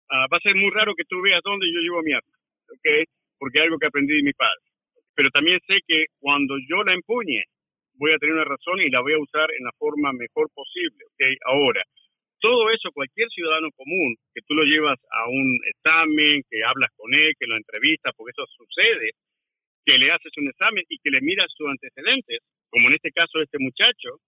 [0.09, 2.35] Ah, va a ser muy raro que tú veas dónde yo llevo mi arma,
[2.69, 4.61] ok, porque es algo que aprendí de mi padre.
[5.15, 7.43] Pero también sé que cuando yo la empuñe,
[7.95, 11.05] voy a tener una razón y la voy a usar en la forma mejor posible,
[11.05, 11.21] ok.
[11.45, 11.83] Ahora,
[12.43, 17.13] todo eso, cualquier ciudadano común, que tú lo llevas a un examen, que hablas con
[17.13, 19.11] él, que lo entrevistas, porque eso sucede,
[19.85, 23.41] que le haces un examen y que le miras sus antecedentes, como en este caso
[23.41, 24.19] este muchacho,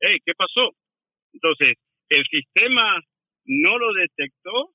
[0.00, 0.70] hey, ¿qué pasó?
[1.32, 1.76] Entonces,
[2.08, 3.00] ¿el sistema
[3.46, 4.70] no lo detectó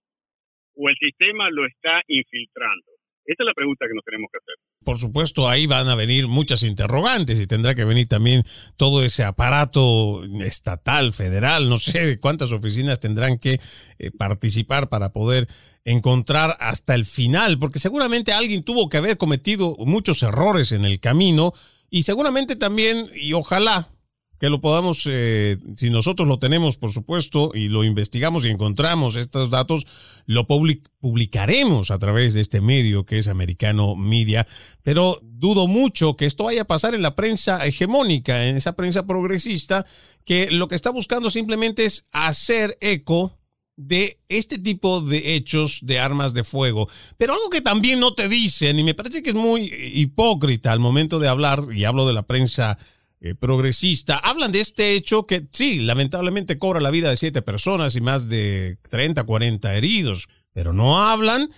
[0.75, 2.94] o el sistema lo está infiltrando?
[3.25, 4.55] Esa es la pregunta que nos tenemos que hacer.
[4.83, 8.43] Por supuesto, ahí van a venir muchas interrogantes y tendrá que venir también
[8.77, 13.59] todo ese aparato estatal, federal, no sé cuántas oficinas tendrán que
[13.97, 15.47] eh, participar para poder
[15.85, 20.99] encontrar hasta el final, porque seguramente alguien tuvo que haber cometido muchos errores en el
[20.99, 21.51] camino
[21.89, 23.94] y seguramente también, y ojalá,
[24.39, 29.15] que lo podamos, eh, si nosotros lo tenemos, por supuesto, y lo investigamos y encontramos
[29.15, 29.85] estos datos,
[30.25, 34.45] lo publicaremos a través de este medio que es Americano Media,
[34.83, 39.05] pero dudo mucho que esto vaya a pasar en la prensa hegemónica, en esa prensa
[39.05, 39.85] progresista,
[40.25, 43.37] que lo que está buscando simplemente es hacer eco
[43.77, 46.87] de este tipo de hechos de armas de fuego.
[47.17, 50.79] Pero algo que también no te dicen, y me parece que es muy hipócrita al
[50.79, 52.77] momento de hablar, y hablo de la prensa
[53.21, 57.95] eh, progresista, hablan de este hecho que sí, lamentablemente cobra la vida de siete personas
[57.95, 61.49] y más de 30, 40 heridos, pero no hablan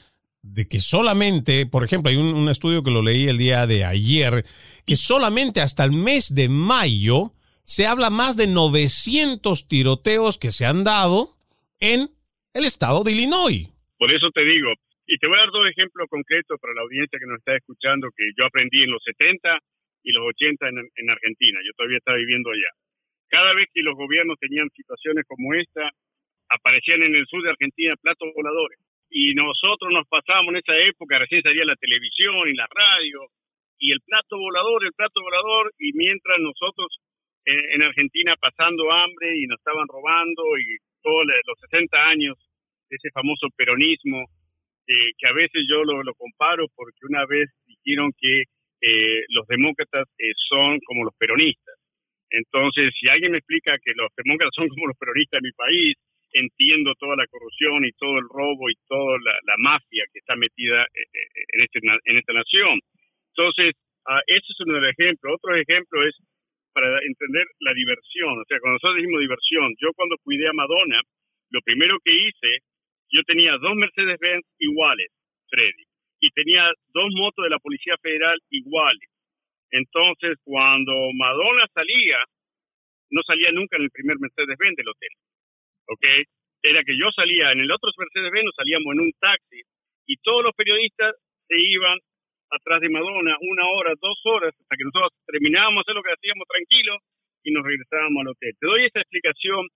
[0.41, 4.43] de que solamente, por ejemplo, hay un, estudio que lo leí el día de ayer,
[4.85, 7.33] que solamente hasta el mes de mayo
[7.63, 11.35] se habla más de 900 tiroteos que se han dado
[11.79, 12.09] en
[12.53, 13.67] el estado de Illinois.
[13.97, 14.71] Por eso te digo,
[15.05, 18.07] y te voy a dar dos ejemplos concretos para la audiencia que nos está escuchando,
[18.15, 19.49] que yo aprendí en los 70
[20.07, 21.59] y los 80 en, Argentina.
[21.67, 22.71] Yo todavía estaba viviendo allá.
[23.27, 25.91] Cada vez que los gobiernos tenían situaciones como esta,
[26.47, 28.79] aparecían en el sur de Argentina platos voladores.
[29.09, 33.27] Y nosotros nos pasábamos en esa época, recién salía la televisión y la radio,
[33.79, 36.87] y el plato volador, el plato volador, y mientras nosotros
[37.45, 42.35] eh, en Argentina pasando hambre y nos estaban robando y todos los 60 años
[42.89, 44.23] ese famoso peronismo,
[44.87, 48.43] eh, que a veces yo lo, lo comparo porque una vez dijeron que
[48.81, 51.75] eh, los demócratas eh, son como los peronistas.
[52.29, 55.95] Entonces, si alguien me explica que los demócratas son como los peronistas en mi país,
[56.33, 60.83] entiendo toda la corrupción y todo el robo y toda la, mafia que está metida
[60.83, 61.07] eh,
[61.55, 62.79] en, este, en esta nación.
[63.33, 63.73] Entonces,
[64.05, 65.39] uh, ese es uno de los ejemplos.
[65.39, 66.15] Otro ejemplo es
[66.73, 68.37] para entender la diversión.
[68.37, 71.01] O sea, cuando nosotros decimos diversión, yo cuando cuidé a Madonna,
[71.49, 72.61] lo primero que hice,
[73.09, 75.07] yo tenía dos Mercedes-Benz iguales,
[75.49, 75.86] Freddy
[76.19, 79.09] y tenía dos motos de la Policía Federal iguales.
[79.71, 82.17] Entonces, cuando Madonna salía,
[83.11, 85.13] no salía nunca en el primer Mercedes-Benz del hotel.
[85.87, 86.05] ¿Ok?
[86.63, 89.61] Era que yo salía en el otro Mercedes-Benz, salíamos en un taxi
[90.07, 91.15] y todos los periodistas
[91.47, 91.97] se iban
[92.49, 96.47] atrás de Madonna una hora, dos horas, hasta que nosotros terminábamos hacer lo que hacíamos
[96.47, 96.97] tranquilo
[97.43, 98.53] y nos regresábamos al hotel.
[98.59, 99.67] Te doy esta explicación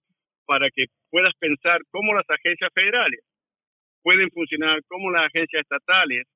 [0.45, 3.19] para que puedas pensar cómo las agencias federales
[4.03, 6.27] pueden funcionar como las agencias estatales,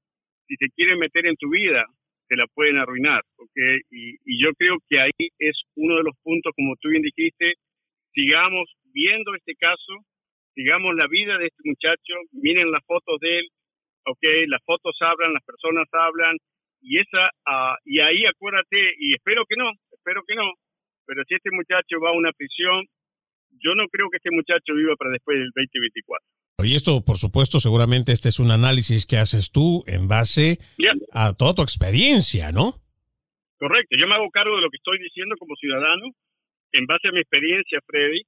[0.48, 1.86] si se quieren meter en tu vida,
[2.28, 3.22] se la pueden arruinar.
[3.38, 3.82] ¿okay?
[3.92, 7.54] Y, y yo creo que ahí es uno de los puntos, como tú bien dijiste,
[8.14, 9.94] sigamos viendo este caso,
[10.56, 13.46] sigamos la vida de este muchacho, miren las fotos de él,
[14.06, 16.38] okay, las fotos hablan, las personas hablan,
[16.82, 20.54] y esa uh, y ahí acuérdate, y espero que no, espero que no,
[21.06, 22.86] pero si este muchacho va a una prisión,
[23.60, 26.24] yo no creo que este muchacho viva para después del 2024.
[26.66, 30.58] Y esto, por supuesto, seguramente este es un análisis que haces tú en base
[31.12, 32.82] a toda tu experiencia, ¿no?
[33.58, 36.12] Correcto, yo me hago cargo de lo que estoy diciendo como ciudadano
[36.74, 38.22] en base a mi experiencia, Freddy,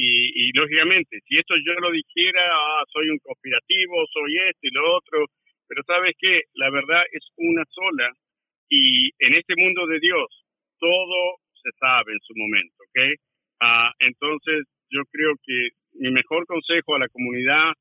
[0.00, 4.94] y, lógicamente, si esto yo lo dijera, ah, soy un conspirativo, soy esto y lo
[4.94, 5.26] otro,
[5.66, 8.08] pero sabes que la verdad es una sola
[8.68, 10.26] y en este mundo de Dios
[10.78, 13.18] todo se sabe en su momento, ¿ok?
[13.60, 15.68] Ah, entonces yo creo que
[15.98, 17.72] mi mejor consejo a la comunidad,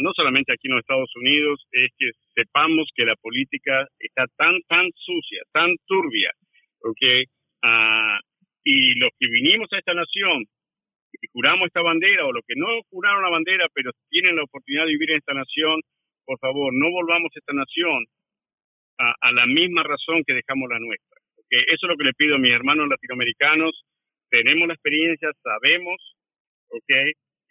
[0.00, 4.60] no solamente aquí en los Estados Unidos, es que sepamos que la política está tan,
[4.68, 6.32] tan sucia, tan turbia,
[6.80, 7.28] ¿ok?
[8.64, 10.44] Y los que vinimos a esta nación
[11.20, 14.86] y juramos esta bandera, o los que no juraron la bandera, pero tienen la oportunidad
[14.86, 15.80] de vivir en esta nación,
[16.24, 18.04] por favor, no volvamos a esta nación
[18.98, 21.50] a, la misma razón que dejamos la nuestra, ¿ok?
[21.68, 23.82] Eso es lo que le pido a mis hermanos latinoamericanos.
[24.30, 25.98] Tenemos la experiencia, sabemos,
[26.68, 26.90] ¿ok?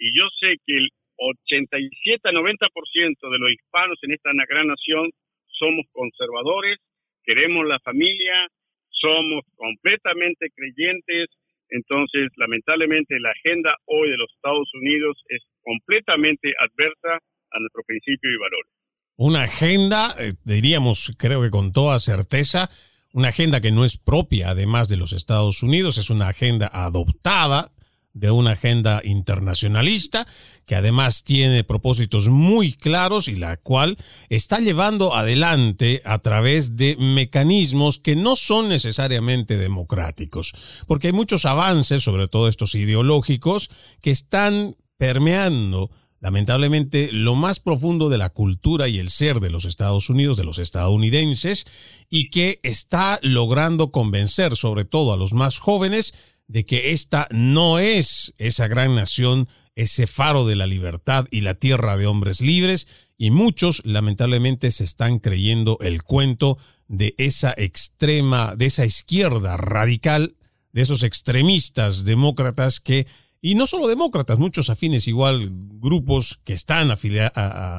[0.01, 0.89] Y yo sé que el
[1.21, 5.11] 87 a 90% de los hispanos en esta gran nación
[5.45, 6.79] somos conservadores,
[7.23, 8.49] queremos la familia,
[8.89, 11.29] somos completamente creyentes,
[11.69, 17.21] entonces lamentablemente la agenda hoy de los Estados Unidos es completamente adversa
[17.51, 18.71] a nuestros principios y valores.
[19.17, 22.69] Una agenda, eh, diríamos, creo que con toda certeza,
[23.13, 27.69] una agenda que no es propia además de los Estados Unidos, es una agenda adoptada
[28.13, 30.27] de una agenda internacionalista
[30.65, 33.97] que además tiene propósitos muy claros y la cual
[34.29, 40.53] está llevando adelante a través de mecanismos que no son necesariamente democráticos,
[40.87, 43.69] porque hay muchos avances, sobre todo estos ideológicos,
[44.01, 45.89] que están permeando
[46.21, 50.43] lamentablemente lo más profundo de la cultura y el ser de los Estados Unidos, de
[50.43, 51.65] los estadounidenses,
[52.09, 57.79] y que está logrando convencer sobre todo a los más jóvenes de que esta no
[57.79, 62.87] es esa gran nación, ese faro de la libertad y la tierra de hombres libres,
[63.17, 70.35] y muchos lamentablemente se están creyendo el cuento de esa extrema, de esa izquierda radical,
[70.73, 73.07] de esos extremistas demócratas que,
[73.41, 76.91] y no solo demócratas, muchos afines igual, grupos que están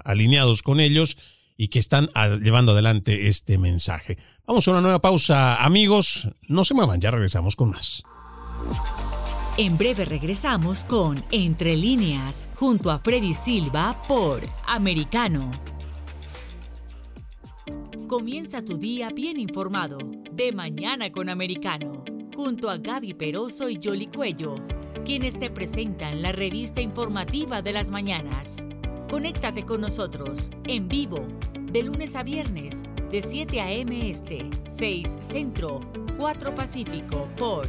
[0.04, 1.16] alineados con ellos,
[1.56, 2.08] y que están
[2.42, 4.16] llevando adelante este mensaje.
[4.46, 6.28] Vamos a una nueva pausa, amigos.
[6.48, 8.02] No se muevan, ya regresamos con más.
[9.58, 15.50] En breve regresamos con Entre líneas, junto a Freddy Silva por Americano.
[18.08, 19.98] Comienza tu día bien informado,
[20.30, 22.02] de mañana con Americano,
[22.34, 24.54] junto a Gaby Peroso y Jolly Cuello,
[25.04, 28.64] quienes te presentan la revista informativa de las mañanas.
[29.10, 31.20] Conéctate con nosotros en vivo,
[31.60, 34.10] de lunes a viernes, de 7 a.m.
[34.10, 35.80] Este, 6 Centro,
[36.16, 37.68] 4 Pacífico, por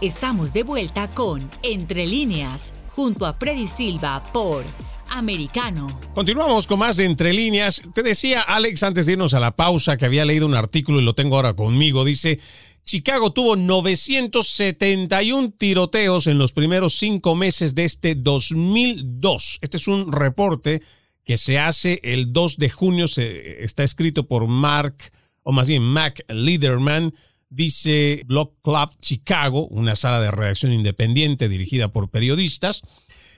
[0.00, 4.64] Estamos de vuelta con Entre líneas, junto a Freddy Silva por
[5.08, 6.00] Americano.
[6.14, 7.80] Continuamos con más de Entre líneas.
[7.94, 11.04] Te decía Alex antes de irnos a la pausa que había leído un artículo y
[11.04, 12.04] lo tengo ahora conmigo.
[12.04, 12.40] Dice,
[12.82, 19.60] Chicago tuvo 971 tiroteos en los primeros cinco meses de este 2002.
[19.62, 20.82] Este es un reporte
[21.24, 23.06] que se hace el 2 de junio.
[23.16, 24.96] Está escrito por Mark,
[25.44, 27.14] o más bien Mac Liederman
[27.54, 32.82] dice Block Club Chicago, una sala de redacción independiente dirigida por periodistas.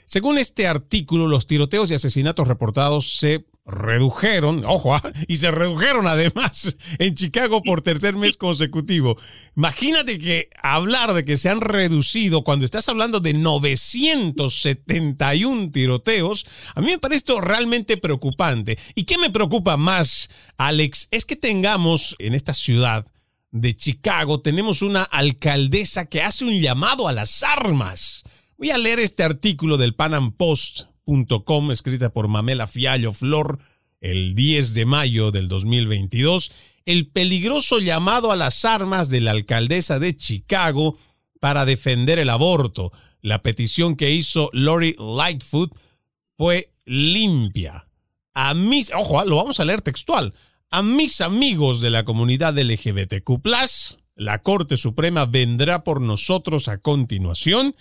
[0.06, 6.06] Según este artículo, los tiroteos y asesinatos reportados se redujeron, ojo, ah, y se redujeron
[6.06, 9.16] además en Chicago por tercer mes consecutivo.
[9.56, 16.46] Imagínate que hablar de que se han reducido cuando estás hablando de 971 tiroteos,
[16.76, 18.78] a mí me parece esto realmente preocupante.
[18.94, 21.08] ¿Y qué me preocupa más, Alex?
[21.10, 23.04] Es que tengamos en esta ciudad
[23.50, 28.22] de Chicago, tenemos una alcaldesa que hace un llamado a las armas.
[28.58, 30.84] Voy a leer este artículo del Panam Post
[31.44, 33.60] Com, escrita por Mamela Fiallo Flor
[34.00, 36.52] el 10 de mayo del 2022,
[36.84, 40.98] el peligroso llamado a las armas de la alcaldesa de Chicago
[41.40, 42.92] para defender el aborto.
[43.20, 45.72] La petición que hizo Lori Lightfoot
[46.22, 47.88] fue limpia.
[48.34, 50.34] A mis, ojo, lo vamos a leer textual.
[50.70, 53.40] A mis amigos de la comunidad LGBTQ,
[54.16, 57.74] la Corte Suprema vendrá por nosotros a continuación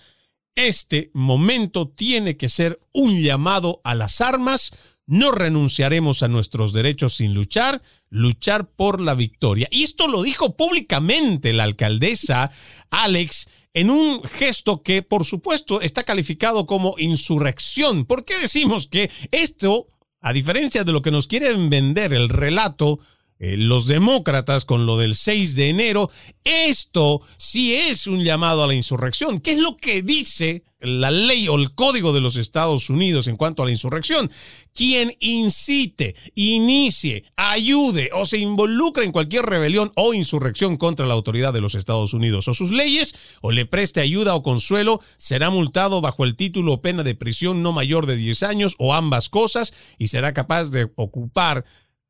[0.56, 4.98] este momento tiene que ser un llamado a las armas.
[5.06, 9.68] No renunciaremos a nuestros derechos sin luchar, luchar por la victoria.
[9.70, 12.50] Y esto lo dijo públicamente la alcaldesa
[12.88, 18.06] Alex en un gesto que por supuesto está calificado como insurrección.
[18.06, 19.88] ¿Por qué decimos que esto,
[20.20, 23.00] a diferencia de lo que nos quieren vender el relato
[23.38, 26.10] eh, los demócratas con lo del 6 de enero,
[26.44, 29.40] esto sí es un llamado a la insurrección.
[29.40, 33.36] ¿Qué es lo que dice la ley o el código de los Estados Unidos en
[33.36, 34.30] cuanto a la insurrección?
[34.72, 41.52] Quien incite, inicie, ayude o se involucre en cualquier rebelión o insurrección contra la autoridad
[41.52, 46.00] de los Estados Unidos o sus leyes, o le preste ayuda o consuelo, será multado
[46.00, 49.74] bajo el título o pena de prisión no mayor de 10 años o ambas cosas
[49.98, 51.64] y será capaz de ocupar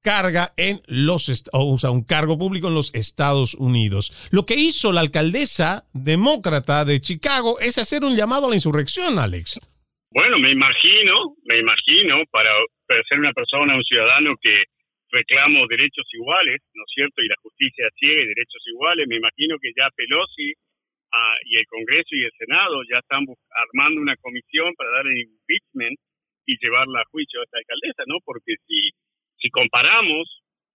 [0.06, 4.30] carga en los, o sea, un cargo público en los Estados Unidos.
[4.30, 9.18] Lo que hizo la alcaldesa demócrata de Chicago es hacer un llamado a la insurrección,
[9.18, 9.58] Alex.
[10.14, 12.54] Bueno, me imagino, me imagino, para,
[12.86, 14.70] ser una persona, un ciudadano que
[15.10, 17.18] reclamo derechos iguales, ¿no es cierto?
[17.26, 20.54] Y la justicia ciega y derechos iguales, me imagino que ya Pelosi
[21.10, 25.18] ah, y el Congreso y el Senado ya están armando una comisión para dar el
[25.18, 25.98] impeachment
[26.46, 28.22] y llevarla a juicio a esta alcaldesa, ¿no?
[28.22, 28.94] Porque si
[29.46, 30.26] si comparamos,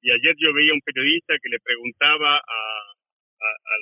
[0.01, 2.61] y ayer yo veía un periodista que le preguntaba a,
[3.43, 3.75] a,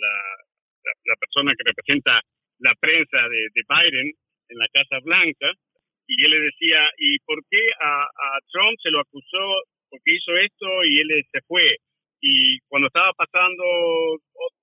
[1.05, 2.21] la, persona que representa
[2.59, 4.09] la prensa de, de, Biden
[4.49, 5.53] en la Casa Blanca,
[6.07, 10.35] y él le decía, ¿y por qué a, a Trump se lo acusó porque hizo
[10.37, 11.77] esto y él se fue?
[12.21, 13.63] Y cuando estaba pasando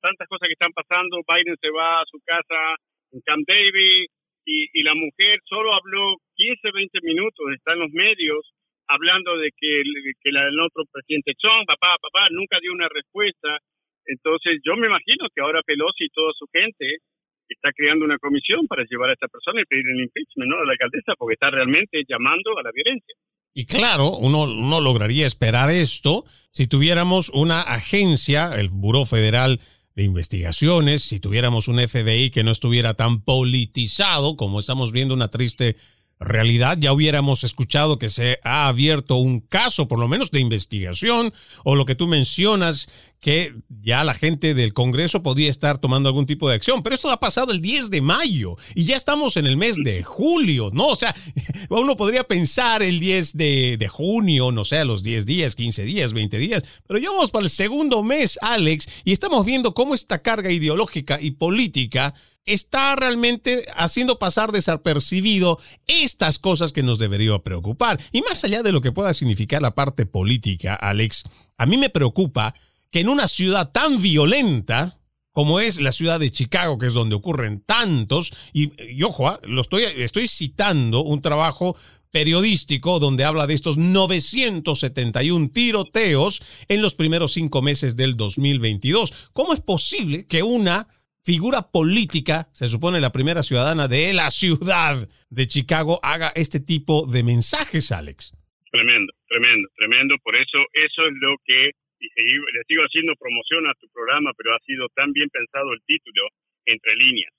[0.03, 2.75] tantas cosas que están pasando, Biden se va a su casa
[3.13, 4.11] en Camp David
[4.45, 8.56] y, y la mujer solo habló 15, 20 minutos, está en los medios
[8.89, 9.83] hablando de que,
[10.23, 13.59] que la, el otro presidente Trump, papá, papá, nunca dio una respuesta.
[14.07, 17.03] Entonces yo me imagino que ahora Pelosi y toda su gente
[17.49, 20.59] está creando una comisión para llevar a esta persona y pedir el impeachment ¿no?
[20.59, 23.15] a la alcaldesa porque está realmente llamando a la violencia.
[23.55, 29.61] Y claro, uno no lograría esperar esto si tuviéramos una agencia, el Buró Federal
[29.95, 35.29] de Investigaciones, si tuviéramos un FBI que no estuviera tan politizado como estamos viendo una
[35.29, 35.77] triste
[36.19, 41.33] realidad ya hubiéramos escuchado que se ha abierto un caso, por lo menos de investigación,
[41.65, 42.89] o lo que tú mencionas,
[43.21, 46.83] que ya la gente del Congreso podía estar tomando algún tipo de acción.
[46.83, 50.03] Pero esto ha pasado el 10 de mayo y ya estamos en el mes de
[50.05, 50.87] julio, ¿no?
[50.87, 51.15] O sea,
[51.71, 56.39] uno podría pensar el 10 de, junio, no sé, los 10 días, 15 días, 20
[56.39, 60.51] días, pero ya vamos para el segundo mes, Alex, y estamos viendo cómo esta carga
[60.51, 62.15] ideológica y política
[62.47, 68.01] está realmente haciendo pasar desapercibido estas cosas que nos debería preocupar.
[68.13, 71.25] Y más allá de lo que pueda significar la parte política, Alex,
[71.59, 72.55] a mí me preocupa
[72.91, 75.01] que en una ciudad tan violenta,
[75.33, 79.61] como es la ciudad de Chicago, que es donde ocurren tantos, y, ojo, ah, lo
[79.61, 81.77] estoy, estoy citando un trabajo
[82.13, 89.31] periodístico donde habla de estos 971 tiroteos en los primeros cinco meses del 2022.
[89.35, 90.89] ¿Cómo es posible que una
[91.27, 94.95] figura política, se supone la primera ciudadana de la ciudad
[95.29, 98.31] de Chicago, haga este tipo de mensajes, Alex.
[98.71, 100.15] Tremendo, tremendo, tremendo.
[100.23, 104.61] Por eso, eso es lo que, le sigo haciendo promoción a tu programa, pero ha
[104.63, 106.31] sido tan bien pensado el título,
[106.65, 107.35] entre líneas.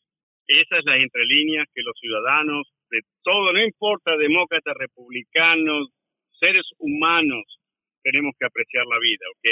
[0.48, 5.88] Esas las entre líneas que los ciudadanos de todo, no importa, demócratas, republicanos,
[6.40, 7.44] seres humanos,
[8.04, 9.48] tenemos que apreciar la vida, ¿ok?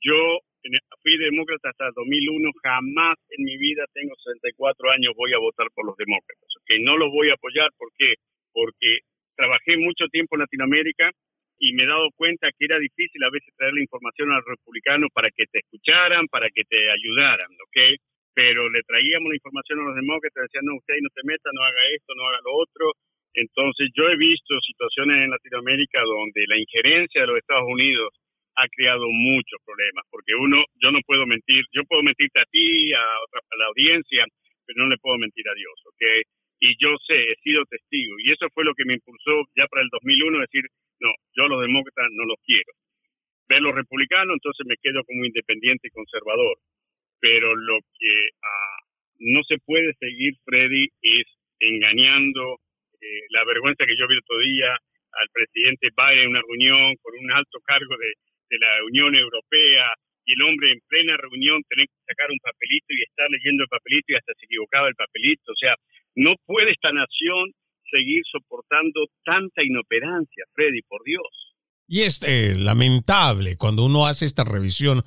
[0.00, 0.40] Yo
[1.02, 5.86] fui demócrata hasta 2001, jamás en mi vida, tengo 64 años, voy a votar por
[5.86, 6.48] los demócratas.
[6.66, 8.14] que No los voy a apoyar, ¿por qué?
[8.52, 9.00] Porque
[9.36, 11.10] trabajé mucho tiempo en Latinoamérica
[11.58, 14.46] y me he dado cuenta que era difícil a veces traer la información a los
[14.46, 17.78] republicanos para que te escucharan, para que te ayudaran, ¿ok?
[18.34, 21.62] Pero le traíamos la información a los demócratas, decían, no, usted no se meta, no
[21.62, 22.92] haga esto, no haga lo otro,
[23.34, 28.12] Entonces yo he visto situaciones en Latinoamérica donde la injerencia de los Estados Unidos
[28.56, 32.92] ha creado muchos problemas, porque uno, yo no puedo mentir, yo puedo mentirte a ti,
[32.92, 34.24] a, otra, a la audiencia,
[34.66, 36.02] pero no le puedo mentir a Dios, ¿ok?
[36.60, 39.82] Y yo sé, he sido testigo, y eso fue lo que me impulsó ya para
[39.82, 40.64] el 2001 decir,
[41.00, 42.72] no, yo los demócratas no los quiero.
[43.48, 46.56] Ver los republicanos, entonces me quedo como independiente y conservador.
[47.18, 48.78] Pero lo que ah,
[49.18, 51.26] no se puede seguir, Freddy, es
[51.58, 52.58] engañando.
[53.00, 57.14] Eh, la vergüenza que yo vi otro día al presidente Biden en una reunión con
[57.18, 58.12] un alto cargo de,
[58.52, 59.88] de la Unión Europea
[60.28, 63.72] y el hombre en plena reunión tener que sacar un papelito y estar leyendo el
[63.72, 65.50] papelito y hasta se equivocaba el papelito.
[65.50, 65.74] O sea,
[66.14, 67.50] no puede esta nación
[67.90, 71.32] seguir soportando tanta inoperancia, Freddy, por Dios.
[71.88, 75.02] Y es eh, lamentable cuando uno hace esta revisión,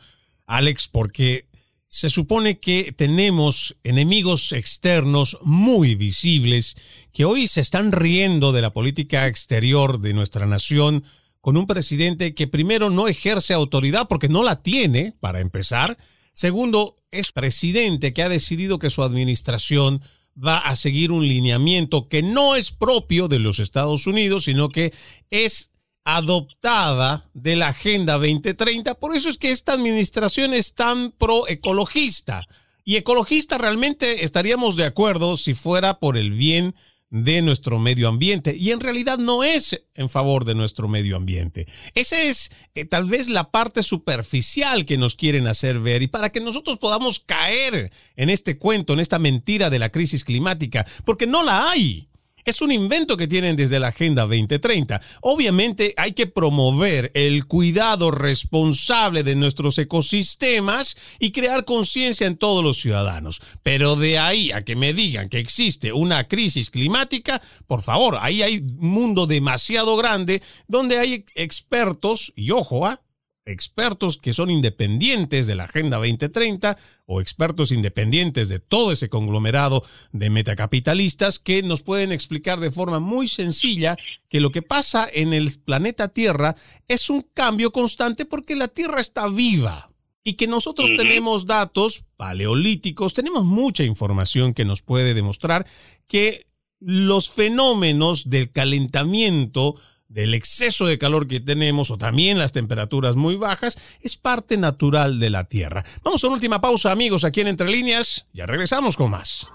[0.46, 1.46] Alex, porque
[1.86, 8.74] se supone que tenemos enemigos externos muy visibles que hoy se están riendo de la
[8.74, 11.04] política exterior de nuestra nación
[11.46, 15.96] con un presidente que primero no ejerce autoridad porque no la tiene, para empezar.
[16.34, 20.02] Segundo, es presidente que ha decidido que su administración
[20.36, 24.92] va a seguir un lineamiento que no es propio de los Estados Unidos, sino que
[25.30, 25.70] es
[26.04, 28.96] adoptada de la Agenda 2030.
[28.96, 32.48] Por eso es que esta administración es tan pro-ecologista.
[32.84, 36.74] Y ecologista realmente estaríamos de acuerdo si fuera por el bien
[37.16, 41.66] nuestro medio ambiente y en realidad no es en favor de nuestro medio ambiente.
[41.94, 46.30] Esa es eh, tal vez la parte superficial que nos quieren hacer ver y para
[46.30, 51.26] que nosotros podamos caer en este cuento, en esta mentira de la crisis climática, porque
[51.26, 52.10] no la hay.
[52.46, 55.02] Es un invento que tienen desde la Agenda 2030.
[55.22, 62.64] Obviamente hay que promover el cuidado responsable de nuestros ecosistemas y crear conciencia en todos
[62.64, 63.42] los ciudadanos.
[63.64, 68.44] Pero de ahí a que me digan que existe una crisis climática, por favor, ahí
[68.44, 73.02] hay un mundo demasiado grande donde hay expertos, y ojo, ¿ah?
[73.46, 79.84] Expertos que son independientes de la Agenda 2030 o expertos independientes de todo ese conglomerado
[80.12, 83.98] de metacapitalistas que nos pueden explicar de forma muy sencilla
[84.30, 86.56] que lo que pasa en el planeta Tierra
[86.88, 89.92] es un cambio constante porque la Tierra está viva
[90.24, 95.68] y que nosotros tenemos datos paleolíticos, tenemos mucha información que nos puede demostrar
[96.08, 96.48] que
[96.80, 99.76] los fenómenos del calentamiento
[100.16, 105.20] del exceso de calor que tenemos o también las temperaturas muy bajas es parte natural
[105.20, 105.84] de la Tierra.
[106.04, 109.50] Vamos a una última pausa amigos aquí en Entre Líneas, ya regresamos con más.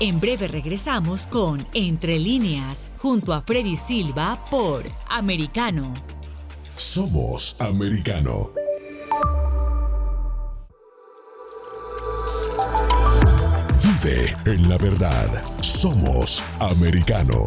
[0.00, 5.94] En breve regresamos con Entre Líneas junto a Freddy Silva por Americano.
[6.74, 8.50] Somos Americano.
[13.84, 15.28] Vive en la verdad.
[15.60, 17.46] Somos Americano.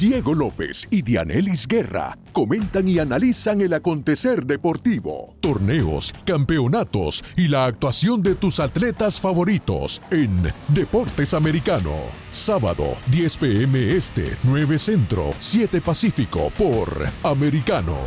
[0.00, 7.66] Diego López y Dianelis Guerra comentan y analizan el acontecer deportivo, torneos, campeonatos y la
[7.66, 11.92] actuación de tus atletas favoritos en Deportes Americano.
[12.32, 16.88] Sábado, 10 pm este, 9 Centro, 7 Pacífico por
[17.22, 17.98] Americano.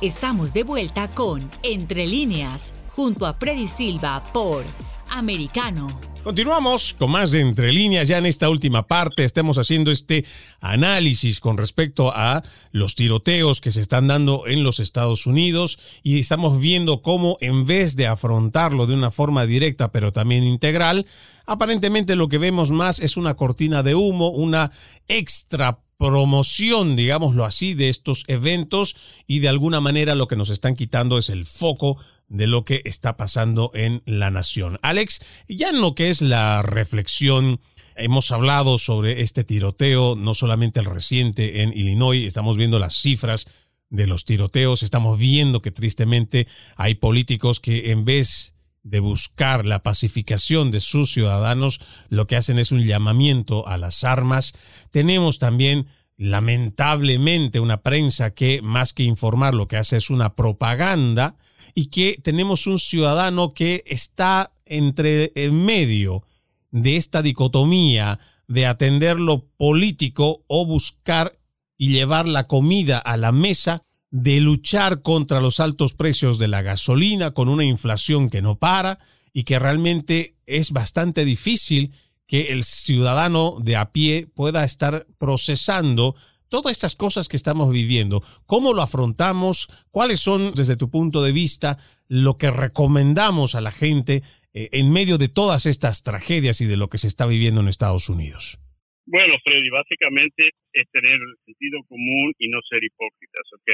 [0.00, 4.62] Estamos de vuelta con Entre líneas, junto a Freddy Silva por
[5.10, 6.15] Americano.
[6.26, 8.08] Continuamos con más de Entre Líneas.
[8.08, 10.24] Ya en esta última parte estamos haciendo este
[10.58, 16.18] análisis con respecto a los tiroteos que se están dando en los Estados Unidos y
[16.18, 21.06] estamos viendo cómo en vez de afrontarlo de una forma directa pero también integral,
[21.46, 24.72] aparentemente lo que vemos más es una cortina de humo, una
[25.06, 30.76] extra promoción, digámoslo así, de estos eventos y de alguna manera lo que nos están
[30.76, 31.96] quitando es el foco
[32.28, 34.78] de lo que está pasando en la nación.
[34.82, 37.60] Alex, ya en lo que es la reflexión,
[37.94, 43.46] hemos hablado sobre este tiroteo, no solamente el reciente en Illinois, estamos viendo las cifras
[43.88, 48.55] de los tiroteos, estamos viendo que tristemente hay políticos que en vez
[48.86, 54.04] de buscar la pacificación de sus ciudadanos, lo que hacen es un llamamiento a las
[54.04, 54.88] armas.
[54.92, 61.36] Tenemos también lamentablemente una prensa que más que informar lo que hace es una propaganda
[61.74, 66.24] y que tenemos un ciudadano que está entre en medio
[66.70, 71.32] de esta dicotomía de atender lo político o buscar
[71.76, 76.62] y llevar la comida a la mesa, de luchar contra los altos precios de la
[76.62, 78.98] gasolina con una inflación que no para
[79.32, 81.92] y que realmente es bastante difícil
[82.26, 86.16] que el ciudadano de a pie pueda estar procesando
[86.48, 89.68] todas estas cosas que estamos viviendo, ¿cómo lo afrontamos?
[89.90, 91.78] ¿Cuáles son, desde tu punto de vista,
[92.08, 94.22] lo que recomendamos a la gente
[94.54, 97.68] eh, en medio de todas estas tragedias y de lo que se está viviendo en
[97.68, 98.58] Estados Unidos?
[99.06, 103.70] Bueno, Freddy, básicamente es tener sentido común y no ser hipócritas, ¿ok?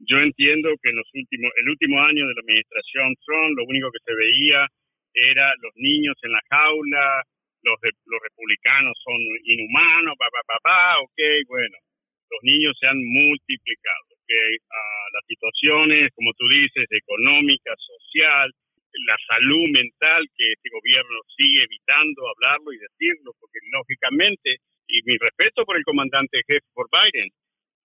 [0.00, 3.90] Yo entiendo que en los últimos, el último año de la administración Trump, lo único
[3.92, 4.66] que se veía
[5.14, 7.22] era los niños en la jaula,
[7.62, 11.78] los, los republicanos son inhumanos, papá, papá, ok, bueno
[12.34, 14.10] los niños se han multiplicado.
[14.26, 18.50] Que ah, las situaciones, como tú dices, económica, social,
[19.06, 25.18] la salud mental, que este gobierno sigue evitando hablarlo y decirlo, porque lógicamente, y mi
[25.18, 27.30] respeto por el comandante jefe por Biden,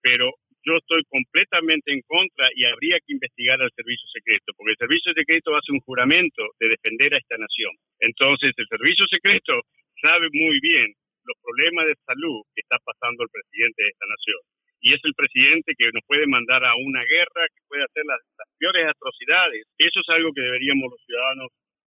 [0.01, 0.32] pero
[0.66, 5.14] yo estoy completamente en contra y habría que investigar al servicio secreto, porque el servicio
[5.14, 7.72] secreto hace un juramento de defender a esta nación.
[7.99, 9.62] Entonces, el servicio secreto
[10.01, 10.93] sabe muy bien
[11.24, 14.41] los problemas de salud que está pasando el presidente de esta nación.
[14.82, 18.19] Y es el presidente que nos puede mandar a una guerra, que puede hacer las,
[18.57, 19.67] peores atrocidades.
[19.77, 21.47] Eso es algo que deberíamos los ciudadanos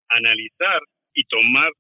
[0.09, 0.81] analizar
[1.15, 1.71] y tomar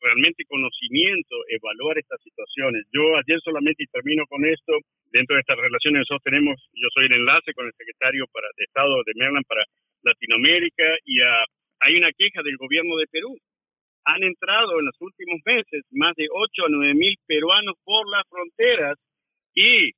[0.00, 2.86] realmente conocimiento, evaluar estas situaciones.
[2.92, 4.78] Yo ayer solamente, y termino con esto,
[5.10, 8.64] dentro de estas relaciones nosotros tenemos, yo soy el enlace con el secretario para, de
[8.64, 9.62] Estado de Maryland para
[10.02, 11.20] Latinoamérica y
[11.80, 13.38] hay una queja del gobierno de Perú
[14.04, 18.24] han entrado en los últimos meses más de 8 a 9 mil peruanos por las
[18.28, 18.98] fronteras
[19.54, 19.92] y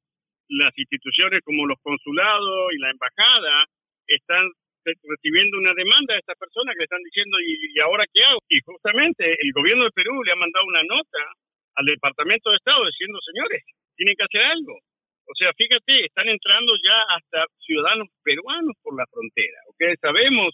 [0.48, 3.64] las instituciones como los consulados y la embajada
[4.06, 4.50] están
[4.84, 8.40] recibiendo una demanda de estas personas que están diciendo, ¿y, ahora qué hago?
[8.48, 11.22] Y justamente el gobierno de Perú le ha mandado una nota
[11.76, 13.62] al Departamento de Estado diciendo, señores,
[13.96, 14.76] tienen que hacer algo.
[15.24, 19.58] O sea, fíjate, están entrando ya hasta ciudadanos peruanos por la frontera.
[19.72, 19.96] ¿okay?
[19.96, 20.52] Sabemos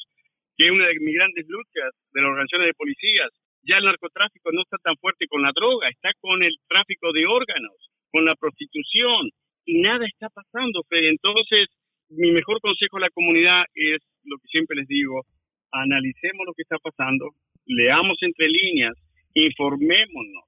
[0.56, 3.30] que una de mis grandes luchas de las organizaciones de policías,
[3.66, 7.26] ya el narcotráfico no está tan fuerte con la droga, está con el tráfico de
[7.26, 7.76] órganos,
[8.10, 9.30] con la prostitución,
[9.70, 11.10] y nada está pasando, Fede.
[11.10, 11.68] Entonces,
[12.08, 15.22] mi mejor consejo a la comunidad es lo que siempre les digo,
[15.70, 17.30] analicemos lo que está pasando,
[17.66, 18.94] leamos entre líneas,
[19.34, 20.44] informémonos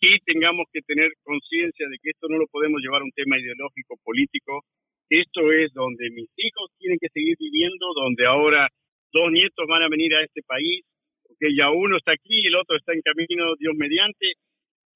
[0.00, 3.38] y tengamos que tener conciencia de que esto no lo podemos llevar a un tema
[3.38, 4.64] ideológico, político.
[5.08, 8.66] Esto es donde mis hijos tienen que seguir viviendo, donde ahora
[9.12, 10.82] dos nietos van a venir a este país,
[11.22, 14.34] porque ya uno está aquí y el otro está en camino, Dios mediante,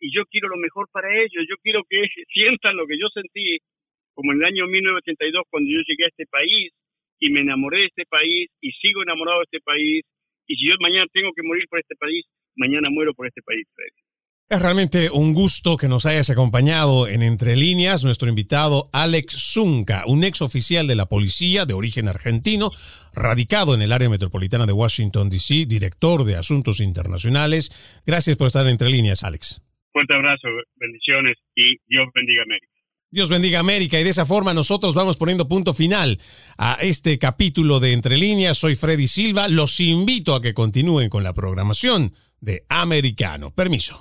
[0.00, 3.58] y yo quiero lo mejor para ellos, yo quiero que sientan lo que yo sentí
[4.18, 6.72] como en el año 1982 cuando yo llegué a este país
[7.20, 10.02] y me enamoré de este país y sigo enamorado de este país
[10.48, 12.24] y si yo mañana tengo que morir por este país,
[12.56, 13.64] mañana muero por este país,
[14.48, 20.04] Es realmente un gusto que nos hayas acompañado en Entre Líneas, nuestro invitado Alex Zunca,
[20.06, 22.72] un ex oficial de la policía de origen argentino,
[23.14, 28.02] radicado en el área metropolitana de Washington, D.C., director de Asuntos Internacionales.
[28.06, 29.67] Gracias por estar en Entre Líneas, Alex.
[29.98, 30.46] Fuerte abrazo,
[30.76, 32.68] bendiciones y Dios bendiga América.
[33.10, 36.20] Dios bendiga América y de esa forma nosotros vamos poniendo punto final
[36.56, 38.56] a este capítulo de Entre Líneas.
[38.58, 39.48] Soy Freddy Silva.
[39.48, 43.52] Los invito a que continúen con la programación de Americano.
[43.52, 44.00] Permiso.